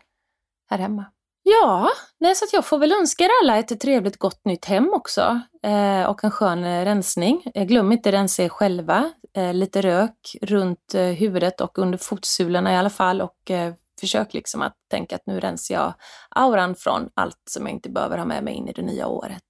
här 0.70 0.78
hemma. 0.78 1.04
Ja, 1.46 1.90
nej, 2.20 2.35
så 2.35 2.44
jag 2.52 2.64
får 2.64 2.78
väl 2.78 2.92
önska 2.92 3.24
er 3.24 3.30
alla 3.42 3.59
ett 3.59 3.80
trevligt 3.80 4.16
gott 4.16 4.44
nytt 4.44 4.64
hem 4.64 4.90
också 4.94 5.40
eh, 5.62 6.04
och 6.04 6.24
en 6.24 6.30
skön 6.30 6.64
eh, 6.64 6.85
rensning. 6.85 7.42
Eh, 7.54 7.64
glöm 7.64 7.92
inte 7.92 8.12
rensa 8.12 8.42
er 8.42 8.48
själva. 8.48 9.12
Eh, 9.37 9.54
lite 9.54 9.83
rök 9.83 10.37
runt 10.42 10.94
eh, 10.94 11.02
huvudet 11.02 11.61
och 11.61 11.78
under 11.78 11.98
fotsulorna 11.98 12.72
i 12.72 12.76
alla 12.76 12.90
fall 12.90 13.20
och 13.20 13.50
eh, 13.50 13.74
försök 14.00 14.35
liksom 14.35 14.62
att 14.62 14.74
tänka 14.90 15.16
att 15.16 15.26
nu 15.26 15.40
rensar 15.40 15.74
jag 15.74 15.94
auran 16.30 16.74
från 16.74 17.11
allt 17.14 17.42
som 17.50 17.66
jag 17.66 17.72
inte 17.74 17.90
behöver 17.90 18.18
ha 18.18 18.24
med 18.24 18.44
mig 18.44 18.54
in 18.54 18.68
i 18.68 18.72
det 18.72 18.83
nya 18.83 19.07
året. 19.07 19.42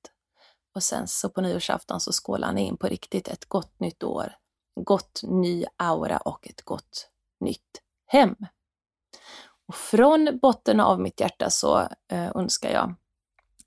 Och 0.75 0.83
sen 0.83 1.09
så 1.09 1.29
på 1.29 1.41
nyårsafton 1.41 2.01
så 2.01 2.13
skålar 2.13 2.53
ni 2.53 2.67
in 2.67 2.77
på 2.77 2.87
riktigt 2.87 3.29
ett 3.29 3.45
gott 3.45 3.81
nytt 3.81 4.03
år, 4.03 4.33
gott 4.81 5.21
ny 5.23 5.65
aura 5.77 6.19
och 6.19 6.49
ett 6.49 6.63
gott 6.63 7.09
nytt 7.41 7.81
hem. 8.07 8.35
Och 9.69 9.75
från 9.75 10.39
botten 10.43 10.81
av 10.81 11.01
mitt 11.01 11.21
hjärta 11.21 11.51
så 11.51 11.79
eh, 12.13 12.31
önskar 12.37 12.71
jag 12.71 12.95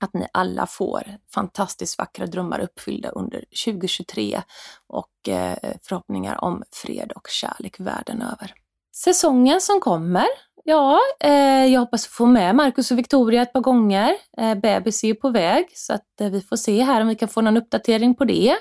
att 0.00 0.14
ni 0.14 0.26
alla 0.32 0.66
får 0.66 1.02
fantastiskt 1.34 1.98
vackra 1.98 2.26
drömmar 2.26 2.60
uppfyllda 2.60 3.08
under 3.08 3.44
2023 3.64 4.42
och 4.86 5.28
eh, 5.28 5.56
förhoppningar 5.82 6.44
om 6.44 6.62
fred 6.72 7.12
och 7.12 7.28
kärlek 7.28 7.80
världen 7.80 8.22
över. 8.22 8.54
Säsongen 8.94 9.60
som 9.60 9.80
kommer, 9.80 10.26
ja, 10.64 11.00
eh, 11.20 11.66
jag 11.66 11.80
hoppas 11.80 12.06
få 12.06 12.26
med 12.26 12.54
Marcus 12.54 12.90
och 12.90 12.98
Victoria 12.98 13.42
ett 13.42 13.52
par 13.52 13.60
gånger. 13.60 14.16
Eh, 14.38 14.54
bebis 14.54 15.04
är 15.04 15.08
ju 15.08 15.14
på 15.14 15.30
väg 15.30 15.66
så 15.74 15.92
att 15.92 16.20
eh, 16.20 16.30
vi 16.30 16.40
får 16.40 16.56
se 16.56 16.82
här 16.82 17.00
om 17.00 17.08
vi 17.08 17.14
kan 17.14 17.28
få 17.28 17.40
någon 17.40 17.56
uppdatering 17.56 18.14
på 18.14 18.24
det. 18.24 18.56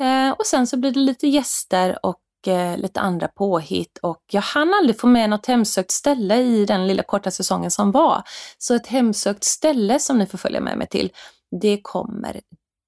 Eh, 0.00 0.30
och 0.30 0.46
sen 0.46 0.66
så 0.66 0.76
blir 0.76 0.90
det 0.90 1.00
lite 1.00 1.26
gäster 1.28 2.06
och 2.06 2.20
eh, 2.48 2.76
lite 2.78 3.00
andra 3.00 3.28
påhitt 3.28 3.98
och 3.98 4.22
jag 4.30 4.40
hann 4.40 4.74
aldrig 4.74 5.00
få 5.00 5.06
med 5.06 5.30
något 5.30 5.46
hemsökt 5.46 5.90
ställe 5.90 6.36
i 6.36 6.64
den 6.64 6.86
lilla 6.86 7.02
korta 7.02 7.30
säsongen 7.30 7.70
som 7.70 7.92
var. 7.92 8.22
Så 8.58 8.74
ett 8.74 8.86
hemsökt 8.86 9.44
ställe 9.44 9.98
som 9.98 10.18
ni 10.18 10.26
får 10.26 10.38
följa 10.38 10.60
med 10.60 10.78
mig 10.78 10.86
till, 10.88 11.12
det 11.60 11.80
kommer 11.82 12.40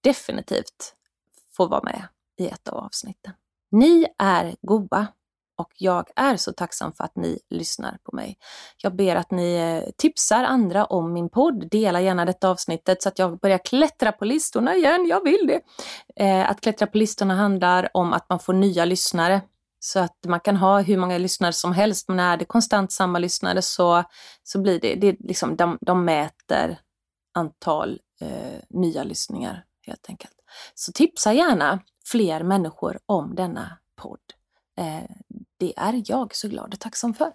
definitivt 0.03 0.95
få 1.57 1.67
vara 1.67 1.83
med 1.83 2.09
i 2.39 2.47
ett 2.47 2.69
av 2.69 2.79
avsnitten. 2.79 3.33
Ni 3.71 4.07
är 4.19 4.57
goa 4.63 5.07
och 5.63 5.73
jag 5.79 6.09
är 6.17 6.37
så 6.37 6.53
tacksam 6.53 6.93
för 6.93 7.05
att 7.05 7.17
ni 7.17 7.39
lyssnar 7.51 7.99
på 8.03 8.17
mig. 8.17 8.39
Jag 8.83 8.97
ber 8.97 9.17
att 9.17 9.31
ni 9.31 9.55
eh, 9.55 9.91
tipsar 9.97 10.45
andra 10.45 10.85
om 10.85 11.13
min 11.13 11.29
podd. 11.29 11.71
Dela 11.71 12.01
gärna 12.01 12.25
detta 12.25 12.49
avsnittet 12.49 13.03
så 13.03 13.09
att 13.09 13.19
jag 13.19 13.39
börjar 13.39 13.59
klättra 13.59 14.13
på 14.13 14.25
listorna 14.25 14.75
igen. 14.77 15.07
Jag 15.09 15.25
vill 15.25 15.47
det. 15.47 15.61
Eh, 16.25 16.51
att 16.51 16.61
klättra 16.61 16.87
på 16.87 16.99
listorna 16.99 17.35
handlar 17.35 17.89
om 17.95 18.13
att 18.13 18.29
man 18.29 18.39
får 18.39 18.53
nya 18.53 18.85
lyssnare. 18.85 19.41
Så 19.81 19.99
att 19.99 20.19
man 20.27 20.41
kan 20.41 20.57
ha 20.57 20.81
hur 20.81 20.97
många 20.97 21.19
lyssnare 21.19 21.53
som 21.53 21.73
helst, 21.73 22.09
men 22.09 22.21
är 22.21 22.37
det 22.37 22.45
konstant 22.45 22.93
samma 22.93 23.19
lyssnare 23.19 23.63
så, 23.63 24.05
så 24.43 24.61
blir 24.61 24.81
det, 24.81 24.95
det 24.95 25.17
liksom, 25.21 25.57
de, 25.57 25.79
de 25.81 26.05
mäter 26.05 26.79
antal 27.35 28.01
eh, 28.21 28.61
nya 28.71 29.05
lyssningar 29.05 29.65
helt 29.87 30.09
enkelt. 30.09 30.35
Så 30.75 30.93
tipsa 30.93 31.33
gärna 31.33 31.81
fler 32.05 32.43
människor 32.43 32.99
om 33.07 33.35
denna 33.35 33.79
podd. 33.97 34.21
Eh, 34.79 35.11
det 35.59 35.73
är 35.77 36.03
jag 36.07 36.35
så 36.35 36.49
glad 36.49 36.75
och 36.75 36.81
tacksam 36.81 37.15
för. 37.15 37.33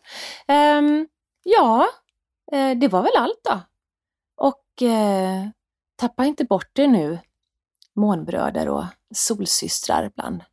Eh, 0.47 0.81
ja, 1.43 1.87
eh, 2.51 2.77
det 2.77 2.87
var 2.87 3.01
väl 3.01 3.17
allt 3.17 3.41
då. 3.43 3.61
Och 4.37 4.87
eh, 4.87 5.47
tappa 5.95 6.25
inte 6.25 6.45
bort 6.45 6.69
det 6.73 6.87
nu, 6.87 7.19
månbröder 7.95 8.69
och 8.69 8.85
solsystrar 9.15 10.11
bland 10.15 10.43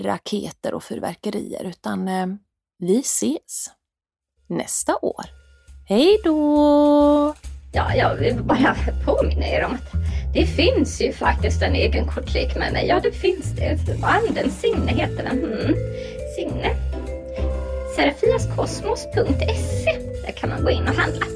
raketer 0.00 0.74
och 0.74 0.84
fyrverkerier, 0.84 1.64
utan 1.64 2.08
eh, 2.08 2.26
vi 2.78 2.98
ses 2.98 3.70
nästa 4.48 4.96
år. 5.02 5.24
Hej 5.88 6.20
då! 6.24 7.34
Ja, 7.72 7.94
jag 7.94 8.16
vill 8.16 8.42
bara 8.42 8.76
påminna 9.04 9.46
er 9.46 9.64
om 9.64 9.74
att 9.74 9.92
det 10.34 10.46
finns 10.46 11.00
ju 11.00 11.12
faktiskt 11.12 11.62
en 11.62 11.74
egen 11.74 12.06
kortlek 12.06 12.56
med 12.56 12.72
mig. 12.72 12.86
Ja, 12.86 13.00
det 13.00 13.12
finns 13.12 13.56
det. 13.56 13.78
Andens 14.02 14.60
Signe 14.60 14.92
heter 14.92 15.22
den. 15.22 15.44
Mm. 15.44 15.74
Signe. 16.36 16.70
Serafiaskosmos.se. 17.96 19.92
Där 20.26 20.32
kan 20.32 20.50
man 20.50 20.64
gå 20.64 20.70
in 20.70 20.88
och 20.88 20.94
handla. 20.94 21.26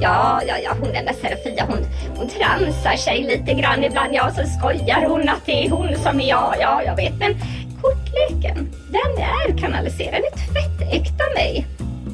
Ja, 0.00 0.40
ja, 0.46 0.54
ja, 0.64 0.70
hon 0.80 0.92
den 0.92 1.04
där 1.04 1.12
Serafia, 1.12 1.64
hon, 1.68 1.86
hon 2.16 2.28
transar 2.28 2.96
sig 2.96 3.22
lite 3.22 3.54
grann 3.54 3.84
ibland. 3.84 4.14
Ja, 4.14 4.30
så 4.30 4.42
skojar 4.58 5.06
hon 5.08 5.28
att 5.28 5.46
det 5.46 5.66
är 5.66 5.70
hon 5.70 5.96
som 5.96 6.20
är 6.20 6.28
jag. 6.28 6.54
Ja, 6.60 6.82
jag 6.82 6.96
vet, 6.96 7.14
men 7.18 7.34
kortleken. 7.82 8.72
Den 8.88 9.18
är 9.18 9.58
kanaliserad, 9.58 10.20
ett 10.32 10.40
fett-äkta 10.52 11.24
mig. 11.34 11.66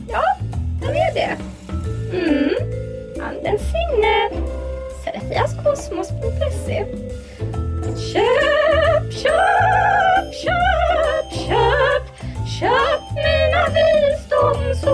Ja, 0.09 0.23
den 0.81 0.91
är 0.91 1.15
det. 1.15 1.37
Mm. 2.13 2.55
Andens 3.23 3.63
sinne. 3.63 4.31
Serafiaskosmos.se 5.05 6.85
Köp, 8.13 9.13
köp, 9.13 9.23
köp, 9.23 10.35
köp, 10.35 11.47
köp 11.47 11.78
Köp 12.61 13.03
mina 13.15 13.63
visdomsord. 13.75 14.89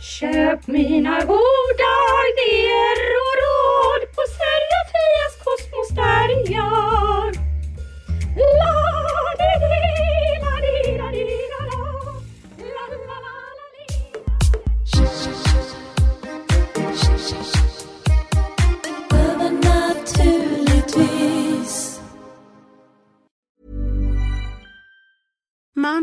Köp 0.00 0.66
mina 0.66 1.20
goda 1.20 1.94
idéer 2.30 2.98
och 3.24 3.34
råd 3.42 4.02
på 4.14 4.22
Serafias 4.36 5.34
kosmos 5.44 5.88
där 5.88 6.28
jag. 6.52 7.13